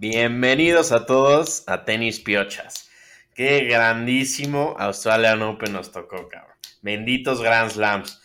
Bienvenidos 0.00 0.92
a 0.92 1.06
todos 1.06 1.64
a 1.66 1.84
Tenis 1.84 2.20
Piochas. 2.20 2.88
Qué 3.34 3.64
grandísimo 3.64 4.76
Australian 4.78 5.42
Open 5.42 5.72
nos 5.72 5.90
tocó, 5.90 6.28
cabrón. 6.28 6.54
Benditos 6.82 7.42
Grand 7.42 7.68
Slams. 7.68 8.22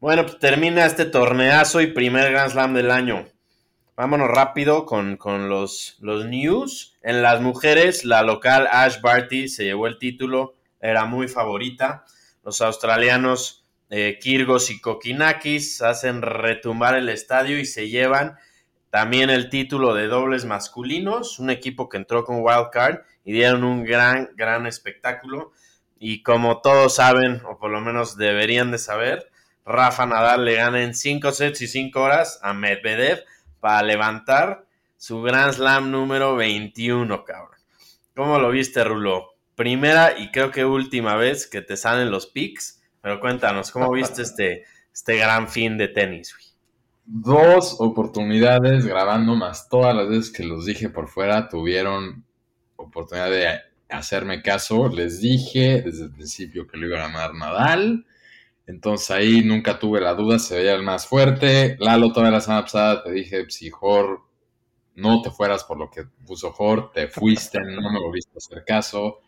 Bueno, 0.00 0.26
pues 0.26 0.40
termina 0.40 0.84
este 0.84 1.04
torneazo 1.04 1.80
y 1.80 1.86
primer 1.86 2.32
Grand 2.32 2.50
Slam 2.50 2.74
del 2.74 2.90
año. 2.90 3.26
Vámonos 3.94 4.26
rápido 4.26 4.86
con, 4.86 5.16
los, 5.48 5.98
los 6.00 6.26
news. 6.26 6.96
En 7.00 7.22
las 7.22 7.40
mujeres, 7.40 8.04
la 8.04 8.24
local 8.24 8.66
Ash 8.68 9.00
Barty 9.00 9.46
se 9.46 9.62
llevó 9.62 9.86
el 9.86 9.98
título, 9.98 10.56
era 10.80 11.04
muy 11.04 11.28
favorita. 11.28 12.04
Los 12.42 12.60
australianos 12.60 13.64
eh, 13.88 14.18
Kirgos 14.20 14.68
y 14.68 14.80
Kokinakis 14.80 15.80
hacen 15.80 16.22
retumbar 16.22 16.96
el 16.96 17.08
estadio 17.08 17.60
y 17.60 17.66
se 17.66 17.88
llevan 17.88 18.36
también 18.94 19.28
el 19.28 19.50
título 19.50 19.92
de 19.92 20.06
dobles 20.06 20.44
masculinos, 20.44 21.40
un 21.40 21.50
equipo 21.50 21.88
que 21.88 21.96
entró 21.96 22.24
con 22.24 22.44
wildcard 22.44 23.00
y 23.24 23.32
dieron 23.32 23.64
un 23.64 23.82
gran, 23.82 24.30
gran 24.36 24.68
espectáculo. 24.68 25.50
Y 25.98 26.22
como 26.22 26.60
todos 26.60 26.94
saben, 26.94 27.42
o 27.44 27.58
por 27.58 27.72
lo 27.72 27.80
menos 27.80 28.16
deberían 28.16 28.70
de 28.70 28.78
saber, 28.78 29.32
Rafa 29.66 30.06
Nadal 30.06 30.44
le 30.44 30.54
gana 30.54 30.84
en 30.84 30.94
5 30.94 31.32
sets 31.32 31.62
y 31.62 31.66
5 31.66 32.00
horas 32.00 32.38
a 32.40 32.52
Medvedev 32.54 33.24
para 33.58 33.82
levantar 33.82 34.64
su 34.96 35.22
Grand 35.22 35.54
Slam 35.54 35.90
número 35.90 36.36
21, 36.36 37.24
cabrón. 37.24 37.58
¿Cómo 38.14 38.38
lo 38.38 38.48
viste, 38.50 38.84
Rulo? 38.84 39.34
Primera 39.56 40.16
y 40.16 40.30
creo 40.30 40.52
que 40.52 40.64
última 40.64 41.16
vez 41.16 41.48
que 41.48 41.62
te 41.62 41.76
salen 41.76 42.12
los 42.12 42.28
picks, 42.28 42.80
pero 43.00 43.18
cuéntanos, 43.18 43.72
¿cómo 43.72 43.90
viste 43.90 44.22
este, 44.22 44.62
este 44.92 45.16
gran 45.16 45.48
fin 45.48 45.78
de 45.78 45.88
tenis, 45.88 46.32
güey? 46.32 46.43
Dos 47.04 47.76
oportunidades 47.80 48.86
grabando 48.86 49.34
más 49.34 49.68
todas 49.68 49.94
las 49.94 50.08
veces 50.08 50.30
que 50.30 50.44
los 50.44 50.64
dije 50.66 50.88
por 50.88 51.08
fuera 51.08 51.48
tuvieron 51.48 52.24
oportunidad 52.76 53.30
de 53.30 53.58
hacerme 53.88 54.42
caso. 54.42 54.88
Les 54.88 55.20
dije 55.20 55.82
desde 55.82 56.04
el 56.04 56.12
principio 56.12 56.66
que 56.66 56.76
lo 56.76 56.86
iba 56.86 56.98
a 56.98 57.08
ganar 57.08 57.34
Nadal. 57.34 58.06
Entonces 58.66 59.10
ahí 59.10 59.42
nunca 59.42 59.78
tuve 59.78 60.00
la 60.00 60.14
duda, 60.14 60.38
se 60.38 60.56
veía 60.56 60.74
el 60.74 60.82
más 60.82 61.06
fuerte. 61.06 61.76
Lalo, 61.78 62.12
toda 62.12 62.30
la 62.30 62.40
semana 62.40 62.62
pasada 62.62 63.02
te 63.02 63.12
dije, 63.12 63.44
si 63.50 63.68
Jor 63.68 64.22
no 64.94 65.20
te 65.22 65.30
fueras 65.30 65.64
por 65.64 65.78
lo 65.78 65.90
que 65.90 66.04
puso 66.26 66.52
Jor, 66.52 66.90
te 66.92 67.08
fuiste, 67.08 67.58
no 67.60 67.90
me 67.92 68.00
volviste 68.00 68.32
a 68.34 68.38
hacer 68.38 68.64
caso. 68.64 69.20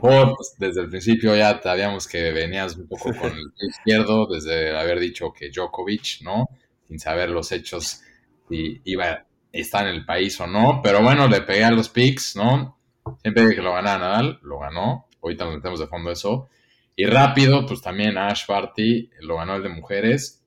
Jor, 0.00 0.34
pues, 0.36 0.54
desde 0.58 0.82
el 0.82 0.90
principio 0.90 1.34
ya 1.34 1.58
sabíamos 1.62 2.06
que 2.06 2.32
venías 2.32 2.76
un 2.76 2.86
poco 2.86 3.14
con 3.14 3.32
el 3.32 3.52
izquierdo, 3.68 4.26
desde 4.26 4.76
haber 4.76 5.00
dicho 5.00 5.32
que 5.32 5.50
Djokovic, 5.50 6.20
¿no? 6.22 6.46
Sin 6.92 6.98
saber 6.98 7.30
los 7.30 7.50
hechos 7.52 8.02
si 8.50 8.82
iba 8.84 9.06
a 9.06 9.26
estar 9.50 9.86
en 9.88 9.94
el 9.94 10.04
país 10.04 10.38
o 10.40 10.46
no. 10.46 10.80
Pero 10.84 11.02
bueno, 11.02 11.26
le 11.26 11.40
pegué 11.40 11.64
a 11.64 11.70
los 11.70 11.88
picks, 11.88 12.36
¿no? 12.36 12.78
Siempre 13.22 13.44
dije 13.44 13.56
que 13.56 13.62
lo 13.62 13.72
ganaba 13.72 13.98
Nadal, 13.98 14.38
lo 14.42 14.58
ganó. 14.58 15.08
Ahorita 15.22 15.46
nos 15.46 15.54
metemos 15.54 15.80
de 15.80 15.86
fondo 15.86 16.10
eso. 16.10 16.50
Y 16.94 17.06
rápido, 17.06 17.64
pues 17.64 17.80
también 17.80 18.18
Ash 18.18 18.46
Barty 18.46 19.08
lo 19.20 19.36
ganó 19.36 19.56
el 19.56 19.62
de 19.62 19.70
mujeres. 19.70 20.44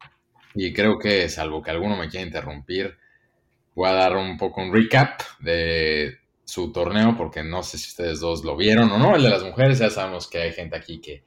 Y 0.54 0.72
creo 0.72 1.00
que, 1.00 1.28
salvo 1.30 1.64
que 1.64 1.72
alguno 1.72 1.98
me 1.98 2.10
quiera 2.10 2.28
interrumpir, 2.28 2.96
voy 3.74 3.90
a 3.90 3.94
dar 3.94 4.16
un 4.16 4.38
poco 4.38 4.62
un 4.62 4.72
recap 4.72 5.20
de 5.40 6.20
su 6.44 6.72
torneo, 6.72 7.16
porque 7.18 7.44
no 7.44 7.64
sé 7.64 7.80
si 7.80 7.90
ustedes 7.90 8.20
dos 8.20 8.44
lo 8.44 8.56
vieron 8.56 8.92
o 8.92 9.00
no. 9.00 9.16
El 9.16 9.24
de 9.24 9.30
las 9.32 9.44
mujeres, 9.44 9.80
ya 9.80 9.90
sabemos 9.90 10.28
que 10.28 10.38
hay 10.44 10.54
gente 10.54 10.78
aquí 10.78 11.02
que 11.02 11.24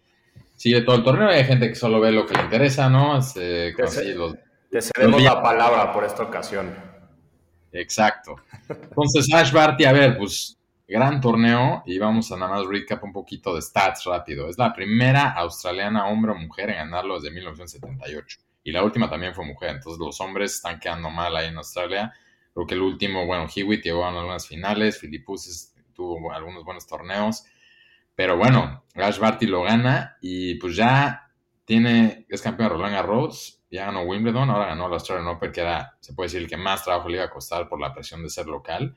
sigue 0.55 0.83
todo 0.83 0.95
el 0.95 1.03
torneo 1.03 1.29
y 1.33 1.35
hay 1.35 1.45
gente 1.45 1.69
que 1.69 1.75
solo 1.75 1.99
ve 1.99 2.13
lo 2.13 2.25
que 2.25 2.35
le 2.35 2.45
interesa, 2.45 2.89
¿no? 2.89 3.19
Este, 3.19 3.73
los, 4.15 4.37
te 4.71 4.81
cedemos 4.83 5.23
la 5.23 5.43
palabra 5.43 5.93
por 5.93 6.05
esta 6.05 6.23
ocasión. 6.23 6.75
Exacto. 7.73 8.37
Entonces, 8.69 9.27
Ash 9.33 9.53
Barty, 9.53 9.85
a 9.85 9.93
ver, 9.93 10.17
pues 10.17 10.59
gran 10.87 11.21
torneo 11.21 11.83
y 11.85 11.99
vamos 11.99 12.33
a 12.33 12.37
nada 12.37 12.53
más 12.53 12.67
recap 12.67 13.05
un 13.05 13.13
poquito 13.13 13.55
de 13.55 13.61
stats 13.61 14.05
rápido. 14.05 14.49
Es 14.49 14.57
la 14.59 14.73
primera 14.73 15.33
australiana 15.33 16.07
hombre 16.07 16.33
o 16.33 16.35
mujer 16.35 16.71
en 16.71 16.77
ganarlo 16.77 17.21
desde 17.21 17.35
1978 17.35 18.39
y 18.65 18.73
la 18.73 18.83
última 18.83 19.09
también 19.09 19.35
fue 19.35 19.45
mujer. 19.45 19.71
Entonces, 19.71 19.99
los 19.99 20.21
hombres 20.21 20.55
están 20.55 20.79
quedando 20.81 21.11
mal 21.11 21.37
ahí 21.37 21.49
en 21.49 21.59
Australia. 21.59 22.13
Creo 22.55 22.67
que 22.67 22.75
el 22.75 22.83
último, 22.83 23.27
bueno, 23.27 23.47
Hewitt 23.55 23.85
llegó 23.85 24.05
a 24.05 24.09
algunas 24.09 24.47
finales, 24.47 24.99
Philippus 24.99 25.75
tuvo 25.95 26.33
algunos 26.33 26.65
buenos 26.65 26.87
torneos, 26.87 27.45
pero 28.15 28.37
bueno, 28.37 28.85
Ash 28.95 29.19
Barty 29.19 29.47
lo 29.47 29.63
gana 29.63 30.17
y 30.21 30.55
pues 30.57 30.77
ya 30.77 31.31
tiene, 31.65 32.27
es 32.29 32.41
campeón 32.41 32.69
de 32.69 32.75
Roland 32.75 32.95
Garros 32.95 33.58
ya 33.71 33.87
ganó 33.87 34.03
Wimbledon, 34.03 34.49
ahora 34.51 34.67
ganó 34.67 34.89
la 34.89 34.95
Australian 34.95 35.29
Open, 35.29 35.53
que 35.53 35.61
era, 35.61 35.97
se 36.01 36.15
puede 36.15 36.29
decir, 36.29 36.43
el 36.43 36.49
que 36.49 36.57
más 36.57 36.85
trabajo 36.85 37.09
le 37.09 37.17
iba 37.17 37.25
a 37.25 37.31
costar 37.31 37.69
por 37.69 37.81
la 37.81 37.93
presión 37.93 38.23
de 38.23 38.31
ser 38.31 38.47
local. 38.47 38.97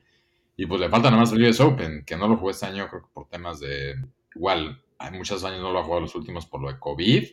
Y 0.56 0.66
pues 0.66 0.80
le 0.80 0.88
falta 0.88 1.10
nada 1.10 1.20
más 1.20 1.32
el 1.32 1.42
US 1.44 1.60
Open, 1.60 2.04
que 2.04 2.16
no 2.16 2.28
lo 2.28 2.36
jugó 2.36 2.50
este 2.50 2.66
año, 2.66 2.88
creo 2.88 3.02
que 3.02 3.08
por 3.12 3.28
temas 3.28 3.60
de. 3.60 3.94
Igual, 4.34 4.82
hay 4.98 5.10
muchos 5.12 5.44
años 5.44 5.60
no 5.60 5.72
lo 5.72 5.80
ha 5.80 5.84
jugado 5.84 6.02
los 6.02 6.14
últimos 6.14 6.46
por 6.46 6.60
lo 6.62 6.68
de 6.68 6.78
COVID, 6.78 7.24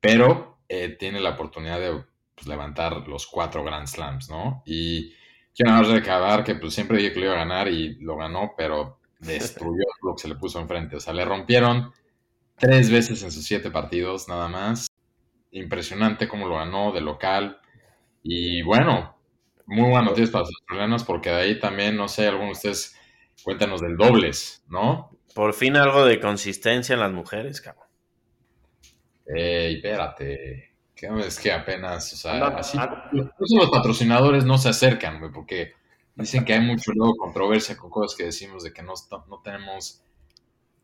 pero 0.00 0.58
eh, 0.68 0.96
tiene 0.98 1.20
la 1.20 1.30
oportunidad 1.30 1.78
de 1.78 2.04
pues, 2.34 2.46
levantar 2.46 3.06
los 3.08 3.26
cuatro 3.26 3.62
Grand 3.62 3.86
Slams, 3.86 4.28
¿no? 4.30 4.62
Y 4.64 5.12
quiero 5.54 5.70
nada 5.70 5.82
más 5.82 5.90
recabar 5.90 6.42
que 6.42 6.56
pues 6.56 6.74
siempre 6.74 6.98
dije 6.98 7.12
que 7.12 7.20
lo 7.20 7.26
iba 7.26 7.34
a 7.34 7.38
ganar 7.38 7.68
y 7.68 7.96
lo 8.00 8.16
ganó, 8.16 8.54
pero 8.56 8.98
destruyó 9.20 9.84
lo 10.02 10.14
que 10.14 10.22
se 10.22 10.28
le 10.28 10.34
puso 10.34 10.60
enfrente. 10.60 10.96
O 10.96 11.00
sea, 11.00 11.12
le 11.12 11.24
rompieron 11.24 11.92
tres 12.56 12.90
veces 12.90 13.22
en 13.22 13.30
sus 13.30 13.44
siete 13.44 13.70
partidos, 13.70 14.28
nada 14.28 14.48
más 14.48 14.88
impresionante 15.58 16.28
cómo 16.28 16.48
lo 16.48 16.56
ganó 16.56 16.92
de 16.92 17.00
local. 17.00 17.60
Y 18.22 18.62
bueno, 18.62 19.16
muy 19.66 19.88
buenas 19.90 20.04
noticias 20.04 20.30
para 20.30 20.42
los 20.42 20.54
australianos 20.60 21.04
porque 21.04 21.30
de 21.30 21.36
ahí 21.36 21.60
también, 21.60 21.96
no 21.96 22.08
sé, 22.08 22.26
algunos 22.26 22.62
de 22.62 22.70
ustedes 22.70 22.96
cuéntanos 23.42 23.80
del 23.80 23.96
dobles, 23.96 24.64
¿no? 24.68 25.10
Por 25.34 25.52
fin 25.54 25.76
algo 25.76 26.04
de 26.04 26.20
consistencia 26.20 26.94
en 26.94 27.00
las 27.00 27.12
mujeres, 27.12 27.60
cabrón. 27.60 27.86
Ey, 29.26 29.76
espérate. 29.76 30.76
Es 30.96 31.38
que 31.38 31.52
apenas, 31.52 32.10
o 32.14 32.16
sea, 32.16 32.46
así, 32.48 32.78
los 33.12 33.70
patrocinadores 33.70 34.44
no 34.46 34.56
se 34.56 34.70
acercan, 34.70 35.18
güey, 35.20 35.30
porque 35.30 35.74
dicen 36.14 36.42
que 36.44 36.54
hay 36.54 36.60
mucho 36.60 36.90
luego 36.94 37.16
controversia 37.16 37.76
con 37.76 37.90
cosas 37.90 38.16
que 38.16 38.24
decimos 38.24 38.64
de 38.64 38.72
que 38.72 38.82
no, 38.82 38.94
no 39.28 39.40
tenemos, 39.42 40.02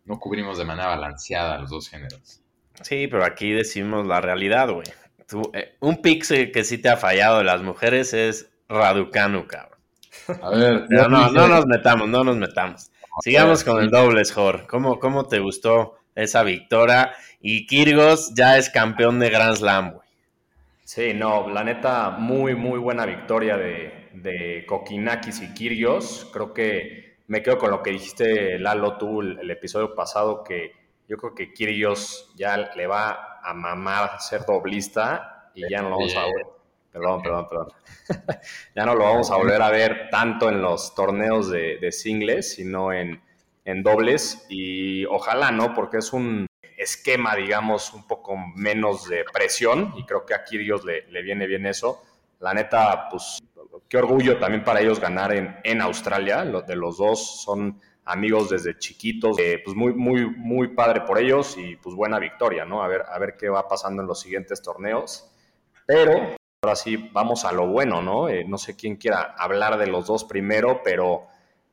no 0.05 0.21
cubrimos 0.21 0.59
de 0.59 0.67
manera 0.67 0.89
balanceada 0.89 1.59
los 1.59 1.71
dos 1.71 1.89
géneros. 1.89 2.43
Sí, 2.81 3.07
pero 3.09 3.25
aquí 3.25 3.53
decimos 3.53 4.07
la 4.07 4.21
realidad, 4.21 4.71
güey. 4.71 4.87
Eh, 5.55 5.77
un 5.81 6.03
pixel 6.03 6.53
que 6.53 6.65
sí 6.65 6.79
te 6.79 6.89
ha 6.89 6.97
fallado 6.97 7.39
de 7.39 7.45
las 7.45 7.63
mujeres 7.63 8.13
es 8.13 8.51
Raducanu, 8.69 9.47
cabrón. 9.47 9.79
A 10.43 10.51
ver, 10.51 10.87
no, 10.89 11.31
no 11.31 11.49
nos 11.49 11.67
metamos, 11.67 12.09
no 12.09 12.25
nos 12.25 12.37
metamos. 12.37 12.91
Sigamos 13.21 13.65
con 13.65 13.83
el 13.83 13.91
doble 13.91 14.25
score. 14.25 14.67
¿Cómo, 14.67 14.99
¿Cómo 14.99 15.27
te 15.27 15.39
gustó 15.39 15.99
esa 16.15 16.43
victoria? 16.43 17.13
Y 17.41 17.67
Kirgos 17.67 18.35
ya 18.35 18.57
es 18.57 18.71
campeón 18.71 19.19
de 19.19 19.31
Grand 19.31 19.57
Slam, 19.57 19.93
güey. 19.93 20.09
Sí, 20.85 21.15
no, 21.15 21.49
la 21.49 21.65
neta, 21.65 22.11
muy, 22.11 22.55
muy 22.55 22.79
buena 22.79 23.07
victoria 23.07 23.57
de, 23.57 24.09
de 24.13 24.65
Kokinakis 24.67 25.41
y 25.43 25.55
Kirgios. 25.55 26.29
Creo 26.33 26.53
que 26.53 27.17
me 27.27 27.43
quedo 27.43 27.59
con 27.59 27.71
lo 27.71 27.83
que 27.83 27.93
dijiste, 27.93 28.59
Lalo, 28.59 28.99
tú, 28.99 29.23
el 29.23 29.51
episodio 29.51 29.95
pasado, 29.95 30.45
que 30.45 30.82
yo 31.13 31.19
creo 31.19 31.35
que 31.35 31.53
Kirios 31.53 32.33
ya 32.35 32.57
le 32.75 32.87
va 32.87 33.39
a 33.43 33.53
mamar 33.53 34.19
ser 34.19 34.47
doblista 34.47 35.51
y 35.55 35.69
ya 35.69 35.83
no 35.83 35.91
lo 35.91 35.99
vamos 35.99 36.17
a 36.17 36.25
ver. 36.25 36.47
Perdón, 36.91 37.23
perdón, 37.23 37.49
perdón. 37.51 37.69
ya 38.75 38.87
no 38.87 38.95
lo 38.95 39.05
vamos 39.05 39.31
a 39.31 39.37
volver 39.37 39.61
a 39.61 39.69
ver 39.69 40.09
tanto 40.11 40.49
en 40.49 40.63
los 40.63 40.95
torneos 40.95 41.51
de, 41.51 41.93
singles, 41.93 42.55
sino 42.55 42.95
en, 42.95 43.21
dobles. 43.83 44.47
Y 44.49 45.05
ojalá, 45.05 45.51
¿no? 45.51 45.75
Porque 45.75 45.99
es 45.99 46.15
un 46.15 46.47
esquema, 46.79 47.37
digamos, 47.37 47.93
un 47.93 48.07
poco 48.07 48.35
menos 48.35 49.07
de 49.07 49.27
presión. 49.31 49.93
Y 49.99 50.07
creo 50.07 50.25
que 50.25 50.33
a 50.33 50.45
Kirios 50.45 50.83
le, 50.87 51.07
le 51.11 51.21
viene 51.21 51.47
bien 51.47 51.67
eso. 51.67 52.03
La 52.41 52.55
neta, 52.55 53.09
pues, 53.11 53.39
qué 53.87 53.99
orgullo 53.99 54.39
también 54.39 54.65
para 54.65 54.81
ellos 54.81 54.99
ganar 54.99 55.35
en, 55.35 55.59
en 55.63 55.83
Australia. 55.83 56.43
Los 56.43 56.67
de 56.67 56.77
los 56.77 56.97
dos 56.97 57.43
son 57.43 57.83
amigos 58.05 58.51
desde 58.51 58.79
chiquitos, 58.79 59.39
eh, 59.39 59.61
pues 59.65 59.77
muy, 59.77 59.95
muy, 59.95 60.27
muy 60.27 60.69
padre 60.69 61.03
por 61.03 61.19
ellos 61.19 61.57
y 61.57 61.77
pues 61.77 61.95
buena 61.95 62.19
victoria, 62.19 62.65
¿no? 62.65 62.83
A 62.83 62.89
ver, 62.89 63.03
a 63.09 63.19
ver 63.19 63.37
qué 63.39 63.49
va 63.49 63.69
pasando 63.69 64.03
en 64.03 64.09
los 64.09 64.21
siguientes 64.21 64.63
torneos. 64.63 65.31
Pero 65.87 66.37
ahora 66.63 66.77
sí, 66.77 67.11
vamos 67.13 67.45
a 67.45 67.53
lo 67.53 67.67
bueno, 67.67 68.03
¿no? 68.03 68.29
Eh, 68.29 68.45
no 68.47 68.59
sé 68.59 68.77
quién 68.77 68.97
quiera 68.97 69.35
hablar 69.39 69.79
de 69.79 69.87
los 69.87 70.07
dos 70.07 70.25
primero, 70.25 70.81
pero 70.85 71.27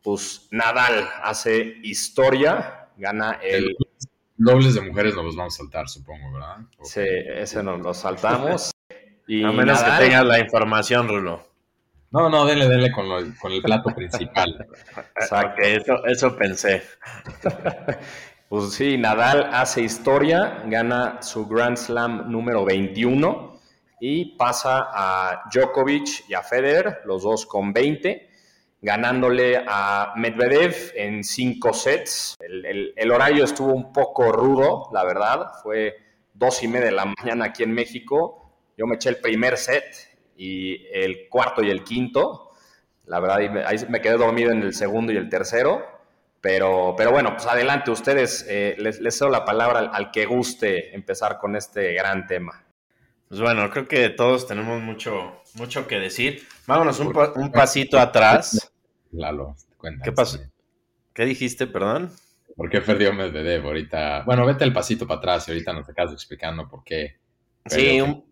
pues 0.03 0.47
Nadal 0.51 1.09
hace 1.23 1.77
historia, 1.83 2.89
gana 2.97 3.39
el... 3.43 3.75
Dobles 4.37 4.73
de 4.73 4.81
mujeres 4.81 5.15
nos 5.15 5.25
los 5.25 5.35
vamos 5.35 5.55
a 5.55 5.57
saltar, 5.57 5.89
supongo, 5.89 6.31
¿verdad? 6.31 6.57
Sí, 6.81 7.03
ese 7.03 7.61
nos 7.61 7.81
lo 7.81 7.93
saltamos. 7.93 8.71
y 9.27 9.43
a 9.43 9.51
menos 9.51 9.83
que 9.83 9.91
tengas 9.99 10.25
la 10.25 10.39
información, 10.39 11.09
Rulo. 11.09 11.48
No, 12.11 12.27
no, 12.29 12.45
denle, 12.45 12.67
denle 12.67 12.91
con, 12.91 13.07
con 13.33 13.51
el 13.51 13.61
plato 13.61 13.93
principal. 13.93 14.67
Exacto, 15.15 15.61
eso, 15.61 16.05
eso 16.05 16.35
pensé. 16.35 16.83
Pues 18.49 18.73
sí, 18.73 18.97
Nadal 18.97 19.47
hace 19.53 19.83
historia, 19.83 20.63
gana 20.65 21.21
su 21.21 21.45
Grand 21.45 21.77
Slam 21.77 22.31
número 22.31 22.65
21 22.65 23.59
y 23.99 24.37
pasa 24.37 24.87
a 24.91 25.43
Djokovic 25.53 26.27
y 26.27 26.33
a 26.33 26.41
Federer, 26.41 27.01
los 27.05 27.21
dos 27.21 27.45
con 27.45 27.71
20. 27.71 28.27
ganándole 28.81 29.63
a 29.67 30.13
Medvedev 30.15 30.93
en 30.95 31.23
cinco 31.23 31.73
sets. 31.73 32.37
El, 32.39 33.11
horario 33.11 33.43
estuvo 33.43 33.71
un 33.71 33.93
poco 33.93 34.31
rudo, 34.31 34.89
la 34.93 35.03
verdad. 35.03 35.51
Fue 35.61 35.97
dos 36.33 36.63
y 36.63 36.67
media 36.67 36.87
de 36.87 36.93
la 36.93 37.05
mañana 37.05 37.45
aquí 37.45 37.61
en 37.61 37.71
México. 37.71 38.51
Yo 38.75 38.87
me 38.87 38.95
eché 38.95 39.09
el 39.09 39.17
primer 39.17 39.57
set 39.57 40.08
y 40.39 40.87
el 40.93 41.27
cuarto 41.27 41.61
y 41.61 41.69
el 41.69 41.83
quinto. 41.83 42.51
La 43.05 43.19
verdad, 43.19 43.65
ahí 43.65 43.77
me 43.89 43.99
quedé 43.99 44.17
dormido 44.17 44.51
en 44.51 44.61
el 44.61 44.73
segundo 44.73 45.11
y 45.11 45.17
el 45.17 45.27
tercero. 45.27 45.85
Pero, 46.39 46.95
pero 46.97 47.11
bueno, 47.11 47.33
pues 47.33 47.45
adelante 47.45 47.91
ustedes. 47.91 48.45
Eh, 48.47 48.75
les, 48.79 49.01
les 49.01 49.17
cedo 49.17 49.29
la 49.29 49.43
palabra 49.43 49.79
al, 49.79 50.11
que 50.11 50.25
guste 50.25 50.95
empezar 50.95 51.37
con 51.39 51.57
este 51.57 51.93
gran 51.93 52.25
tema. 52.25 52.63
Pues 53.27 53.41
bueno, 53.41 53.69
creo 53.69 53.87
que 53.87 54.09
todos 54.09 54.47
tenemos 54.47 54.81
mucho, 54.81 55.41
mucho 55.55 55.85
que 55.85 55.99
decir. 55.99 56.47
Vámonos 56.65 56.99
un, 57.01 57.13
un 57.35 57.51
pasito 57.51 57.99
atrás. 57.99 58.71
Lalo, 59.11 59.57
cuenta. 59.77 60.05
¿Qué 60.05 60.13
pasó? 60.13 60.39
¿Qué 61.13 61.25
dijiste, 61.25 61.67
perdón? 61.67 62.11
¿Por 62.55 62.69
qué 62.69 62.79
perdió 62.79 63.13
Medvedev 63.13 63.65
ahorita? 63.65 64.23
Bueno, 64.25 64.45
vete 64.45 64.63
el 64.63 64.71
pasito 64.71 65.05
para 65.05 65.17
atrás 65.17 65.47
y 65.47 65.51
ahorita 65.51 65.73
nos 65.73 65.89
acabas 65.89 66.13
explicando 66.13 66.69
por 66.69 66.83
qué. 66.85 67.17
Sí, 67.65 67.99
un, 67.99 68.25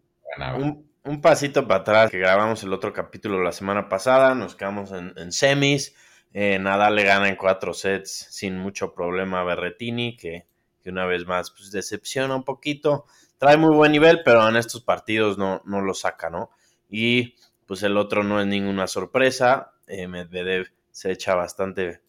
un, 0.56 0.88
pasito 1.22 1.68
para 1.68 1.82
atrás 1.82 2.12
que 2.12 2.18
grabamos 2.18 2.64
el 2.64 2.74
otro 2.74 2.92
capítulo 2.92 3.42
la 3.42 3.54
semana 3.54 3.88
pasada, 3.88 4.36
nos 4.36 4.56
quedamos 4.56 4.92
en, 4.92 5.32
semis. 5.32 5.96
Eh, 6.34 6.60
Nadal 6.60 6.96
le 6.96 7.04
gana 7.04 7.30
en 7.30 7.38
cuatro 7.38 7.74
sets 7.74 8.28
sin 8.30 8.58
mucho 8.58 8.94
problema 8.94 9.40
a 9.40 9.44
Berretini, 9.46 10.18
que, 10.18 10.46
que, 10.84 10.90
una 10.90 11.06
vez 11.06 11.26
más 11.26 11.52
pues, 11.52 11.72
decepciona 11.72 12.36
un 12.36 12.44
poquito. 12.44 13.06
Trae 13.38 13.56
muy 13.56 13.74
buen 13.74 13.94
nivel, 13.94 14.22
pero 14.26 14.48
en 14.50 14.58
estos 14.58 14.82
partidos 14.82 15.38
no, 15.38 15.62
no 15.66 15.82
lo 15.82 15.94
saca, 15.94 16.30
¿no? 16.30 16.50
Y 16.90 17.36
pues 17.66 17.84
el 17.84 17.96
otro 17.96 18.26
no 18.26 18.42
es 18.42 18.48
ninguna 18.48 18.88
sorpresa. 18.88 19.74
Eh, 19.88 20.08
Medvedev 20.10 20.68
se 20.92 21.12
echa 21.12 21.36
bastante 21.36 22.02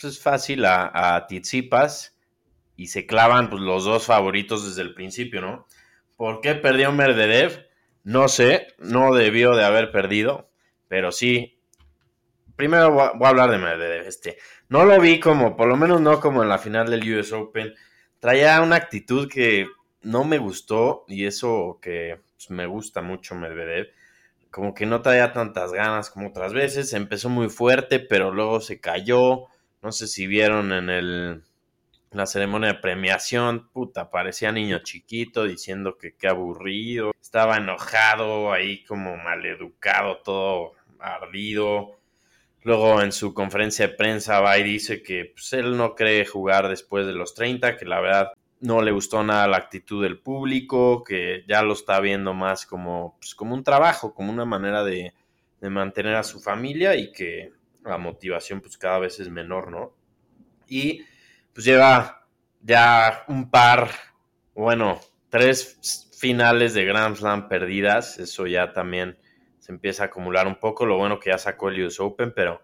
pues, 0.00 0.20
fácil 0.20 0.64
a, 0.64 0.90
a 1.16 1.26
y 2.76 2.86
se 2.86 3.06
clavan 3.06 3.50
pues, 3.50 3.62
los 3.62 3.84
dos 3.84 4.06
favoritos 4.06 4.64
desde 4.66 4.82
el 4.82 4.94
principio, 4.94 5.40
¿no? 5.40 5.66
¿Por 6.16 6.40
qué 6.40 6.56
perdió 6.56 6.90
Medvedev? 6.90 7.69
No 8.04 8.28
sé, 8.28 8.68
no 8.78 9.14
debió 9.14 9.54
de 9.54 9.64
haber 9.64 9.90
perdido, 9.92 10.50
pero 10.88 11.12
sí. 11.12 11.56
Primero 12.56 12.92
voy 12.92 13.26
a, 13.26 13.28
hablar 13.28 13.50
de 13.50 13.58
Medvedev. 13.58 14.06
Este, 14.06 14.36
no 14.68 14.84
lo 14.84 15.00
vi 15.00 15.18
como, 15.18 15.56
por 15.56 15.68
lo 15.68 15.76
menos 15.76 16.00
no 16.00 16.20
como 16.20 16.42
en 16.42 16.48
la 16.48 16.58
final 16.58 16.90
del 16.90 17.18
US 17.18 17.32
Open. 17.32 17.74
Traía 18.18 18.60
una 18.60 18.76
actitud 18.76 19.28
que 19.28 19.66
no 20.02 20.24
me 20.24 20.38
gustó 20.38 21.04
y 21.08 21.24
eso 21.24 21.78
que 21.80 22.20
pues, 22.36 22.50
me 22.50 22.66
gusta 22.66 23.00
mucho 23.00 23.34
Medvedev 23.34 23.90
como 24.50 24.74
que 24.74 24.86
no 24.86 25.00
traía 25.02 25.32
tantas 25.32 25.72
ganas 25.72 26.10
como 26.10 26.28
otras 26.28 26.52
veces. 26.52 26.92
Empezó 26.92 27.28
muy 27.28 27.48
fuerte, 27.48 28.00
pero 28.00 28.32
luego 28.32 28.60
se 28.60 28.80
cayó. 28.80 29.46
No 29.82 29.92
sé 29.92 30.06
si 30.06 30.26
vieron 30.26 30.72
en 30.72 30.90
el 30.90 31.42
la 32.12 32.26
ceremonia 32.26 32.72
de 32.72 32.80
premiación, 32.80 33.68
puta, 33.72 34.10
parecía 34.10 34.50
niño 34.50 34.80
chiquito 34.80 35.44
diciendo 35.44 35.96
que 35.96 36.16
qué 36.16 36.28
aburrido. 36.28 37.12
Estaba 37.20 37.58
enojado, 37.58 38.52
ahí 38.52 38.84
como 38.84 39.16
maleducado, 39.16 40.18
todo 40.18 40.72
ardido. 40.98 42.00
Luego 42.62 43.00
en 43.00 43.12
su 43.12 43.32
conferencia 43.32 43.88
de 43.88 43.94
prensa 43.94 44.40
va 44.40 44.58
y 44.58 44.64
dice 44.64 45.02
que 45.02 45.32
pues, 45.32 45.52
él 45.52 45.76
no 45.76 45.94
cree 45.94 46.26
jugar 46.26 46.68
después 46.68 47.06
de 47.06 47.12
los 47.12 47.34
30, 47.34 47.76
que 47.76 47.84
la 47.84 48.00
verdad 48.00 48.32
no 48.60 48.82
le 48.82 48.92
gustó 48.92 49.22
nada 49.22 49.48
la 49.48 49.56
actitud 49.56 50.02
del 50.02 50.18
público, 50.18 51.02
que 51.02 51.44
ya 51.48 51.62
lo 51.62 51.72
está 51.72 51.98
viendo 52.00 52.34
más 52.34 52.66
como, 52.66 53.16
pues, 53.18 53.34
como 53.34 53.54
un 53.54 53.64
trabajo, 53.64 54.14
como 54.14 54.32
una 54.32 54.44
manera 54.44 54.84
de, 54.84 55.14
mantener 55.62 56.16
a 56.16 56.22
su 56.22 56.40
familia 56.40 56.96
y 56.96 57.12
que 57.12 57.52
la 57.84 57.98
motivación 57.98 58.62
pues 58.62 58.78
cada 58.78 58.98
vez 58.98 59.20
es 59.20 59.28
menor, 59.28 59.70
¿no? 59.70 59.92
Y 60.66 61.02
pues 61.52 61.64
lleva 61.64 62.26
ya 62.60 63.24
un 63.28 63.50
par, 63.50 63.90
bueno, 64.54 65.00
tres 65.28 66.10
finales 66.18 66.74
de 66.74 66.84
Grand 66.84 67.16
Slam 67.16 67.48
perdidas, 67.48 68.18
eso 68.18 68.46
ya 68.46 68.72
también 68.72 69.18
se 69.58 69.72
empieza 69.72 70.04
a 70.04 70.06
acumular 70.06 70.46
un 70.46 70.56
poco, 70.56 70.86
lo 70.86 70.96
bueno 70.96 71.18
que 71.18 71.30
ya 71.30 71.38
sacó 71.38 71.68
el 71.68 71.84
US 71.84 72.00
Open, 72.00 72.32
pero 72.34 72.60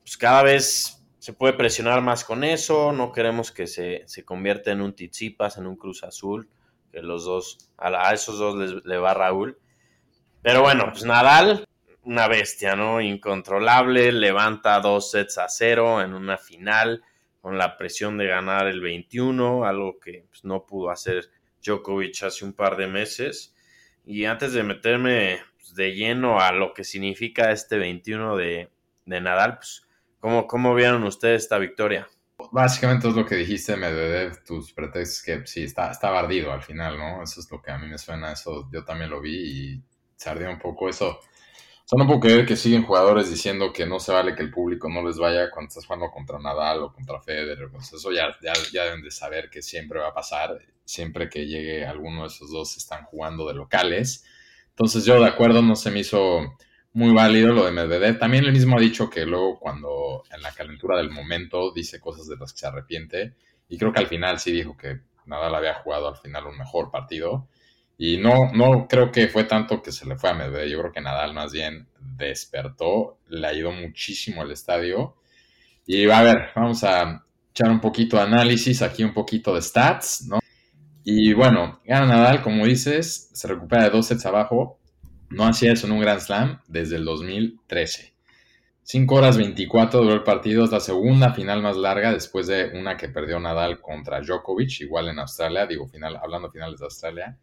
pues 0.00 0.16
cada 0.16 0.42
vez 0.42 1.04
se 1.18 1.32
puede 1.32 1.52
presionar 1.52 2.00
más 2.00 2.24
con 2.24 2.44
eso, 2.44 2.92
no 2.92 3.12
queremos 3.12 3.52
que 3.52 3.66
se, 3.66 4.02
se 4.06 4.24
convierta 4.24 4.70
en 4.70 4.80
un 4.80 4.94
Tizipas, 4.94 5.58
en 5.58 5.66
un 5.66 5.76
Cruz 5.76 6.02
Azul, 6.04 6.48
que 6.90 7.02
los 7.02 7.24
dos, 7.24 7.70
a, 7.76 8.14
esos 8.14 8.38
dos 8.38 8.56
les, 8.56 8.84
le 8.84 8.98
va 8.98 9.14
Raúl. 9.14 9.58
Pero 10.42 10.62
bueno, 10.62 10.86
pues 10.90 11.04
Nadal, 11.04 11.66
una 12.04 12.28
bestia, 12.28 12.76
¿no? 12.76 13.00
Incontrolable, 13.00 14.12
levanta 14.12 14.80
dos 14.80 15.10
sets 15.10 15.38
a 15.38 15.48
cero 15.48 16.00
en 16.00 16.14
una 16.14 16.38
final, 16.38 17.02
con 17.48 17.56
la 17.56 17.78
presión 17.78 18.18
de 18.18 18.26
ganar 18.26 18.66
el 18.66 18.82
21, 18.82 19.64
algo 19.64 19.98
que 19.98 20.26
pues, 20.28 20.44
no 20.44 20.66
pudo 20.66 20.90
hacer 20.90 21.30
Djokovic 21.64 22.24
hace 22.24 22.44
un 22.44 22.52
par 22.52 22.76
de 22.76 22.86
meses. 22.86 23.54
Y 24.04 24.26
antes 24.26 24.52
de 24.52 24.62
meterme 24.62 25.40
pues, 25.56 25.74
de 25.74 25.94
lleno 25.94 26.40
a 26.40 26.52
lo 26.52 26.74
que 26.74 26.84
significa 26.84 27.50
este 27.50 27.78
21 27.78 28.36
de, 28.36 28.68
de 29.06 29.20
Nadal, 29.22 29.56
pues 29.56 29.86
¿Cómo, 30.20 30.46
¿Cómo 30.46 30.74
vieron 30.74 31.04
ustedes 31.04 31.44
esta 31.44 31.56
victoria? 31.56 32.06
Básicamente 32.52 33.08
es 33.08 33.14
lo 33.14 33.24
que 33.24 33.36
dijiste, 33.36 33.78
Medvedev, 33.78 34.44
tus 34.44 34.74
pretextos 34.74 35.22
que 35.22 35.46
sí, 35.46 35.62
está, 35.62 35.90
está 35.90 36.08
ardido 36.18 36.52
al 36.52 36.62
final, 36.62 36.98
¿no? 36.98 37.22
Eso 37.22 37.40
es 37.40 37.50
lo 37.50 37.62
que 37.62 37.70
a 37.70 37.78
mí 37.78 37.88
me 37.88 37.96
suena, 37.96 38.30
eso 38.30 38.68
yo 38.70 38.84
también 38.84 39.08
lo 39.08 39.22
vi 39.22 39.36
y 39.36 39.82
se 40.16 40.28
ardió 40.28 40.50
un 40.50 40.58
poco 40.58 40.90
eso. 40.90 41.18
O 41.88 41.96
sea, 41.96 42.04
no 42.04 42.06
puedo 42.06 42.20
creer 42.20 42.44
que 42.44 42.54
siguen 42.54 42.82
jugadores 42.82 43.30
diciendo 43.30 43.72
que 43.72 43.86
no 43.86 43.98
se 43.98 44.12
vale 44.12 44.34
que 44.34 44.42
el 44.42 44.50
público 44.50 44.90
no 44.90 45.02
les 45.02 45.16
vaya 45.16 45.50
cuando 45.50 45.68
estás 45.68 45.86
jugando 45.86 46.10
contra 46.10 46.38
Nadal 46.38 46.82
o 46.82 46.92
contra 46.92 47.18
Federer. 47.18 47.70
Eso 47.80 48.12
ya, 48.12 48.36
ya, 48.42 48.52
ya 48.70 48.84
deben 48.84 49.00
de 49.00 49.10
saber 49.10 49.48
que 49.48 49.62
siempre 49.62 49.98
va 49.98 50.08
a 50.08 50.12
pasar. 50.12 50.58
Siempre 50.84 51.30
que 51.30 51.46
llegue 51.46 51.86
alguno 51.86 52.20
de 52.20 52.26
esos 52.26 52.50
dos 52.50 52.76
están 52.76 53.04
jugando 53.04 53.48
de 53.48 53.54
locales. 53.54 54.22
Entonces 54.68 55.06
yo 55.06 55.18
de 55.18 55.28
acuerdo 55.28 55.62
no 55.62 55.76
se 55.76 55.90
me 55.90 56.00
hizo 56.00 56.58
muy 56.92 57.14
válido 57.14 57.54
lo 57.54 57.64
de 57.64 57.70
Medvedev. 57.70 58.18
También 58.18 58.44
él 58.44 58.52
mismo 58.52 58.76
ha 58.76 58.80
dicho 58.80 59.08
que 59.08 59.24
luego 59.24 59.58
cuando 59.58 60.24
en 60.30 60.42
la 60.42 60.52
calentura 60.52 60.98
del 60.98 61.08
momento 61.10 61.72
dice 61.72 62.00
cosas 62.00 62.28
de 62.28 62.36
las 62.36 62.52
que 62.52 62.58
se 62.58 62.66
arrepiente. 62.66 63.32
Y 63.66 63.78
creo 63.78 63.94
que 63.94 64.00
al 64.00 64.08
final 64.08 64.38
sí 64.38 64.52
dijo 64.52 64.76
que 64.76 65.00
Nadal 65.24 65.54
había 65.54 65.72
jugado 65.72 66.08
al 66.08 66.16
final 66.18 66.48
un 66.48 66.58
mejor 66.58 66.90
partido. 66.90 67.48
Y 67.98 68.16
no, 68.18 68.52
no 68.52 68.86
creo 68.88 69.10
que 69.10 69.26
fue 69.26 69.44
tanto 69.44 69.82
que 69.82 69.90
se 69.90 70.06
le 70.06 70.16
fue 70.16 70.30
a 70.30 70.34
Medvedev. 70.34 70.68
Yo 70.68 70.78
creo 70.78 70.92
que 70.92 71.00
Nadal 71.00 71.34
más 71.34 71.52
bien 71.52 71.88
despertó, 72.16 73.18
le 73.28 73.46
ayudó 73.46 73.72
muchísimo 73.72 74.40
al 74.40 74.52
estadio. 74.52 75.16
Y 75.84 76.08
a 76.08 76.22
ver, 76.22 76.50
vamos 76.54 76.84
a 76.84 77.24
echar 77.50 77.70
un 77.70 77.80
poquito 77.80 78.16
de 78.16 78.22
análisis, 78.22 78.82
aquí 78.82 79.02
un 79.02 79.12
poquito 79.12 79.52
de 79.52 79.62
stats, 79.62 80.26
¿no? 80.28 80.38
Y 81.02 81.32
bueno, 81.32 81.80
gana 81.84 82.06
Nadal, 82.06 82.42
como 82.42 82.66
dices, 82.66 83.30
se 83.32 83.48
recupera 83.48 83.84
de 83.84 83.90
dos 83.90 84.06
sets 84.06 84.26
abajo, 84.26 84.78
no 85.30 85.44
hacía 85.44 85.72
eso 85.72 85.86
en 85.86 85.92
un 85.92 86.00
Grand 86.00 86.20
Slam 86.20 86.60
desde 86.68 86.96
el 86.96 87.04
2013. 87.04 88.14
5 88.82 89.14
horas 89.14 89.36
24 89.36 90.00
duró 90.00 90.14
el 90.14 90.22
partido, 90.22 90.64
es 90.64 90.70
la 90.70 90.80
segunda 90.80 91.34
final 91.34 91.62
más 91.62 91.76
larga 91.76 92.12
después 92.12 92.46
de 92.46 92.70
una 92.78 92.96
que 92.96 93.08
perdió 93.08 93.40
Nadal 93.40 93.80
contra 93.80 94.20
Djokovic, 94.20 94.80
igual 94.80 95.08
en 95.08 95.18
Australia, 95.18 95.66
digo, 95.66 95.86
final, 95.88 96.16
hablando 96.16 96.50
finales 96.50 96.78
de 96.78 96.86
Australia. 96.86 97.38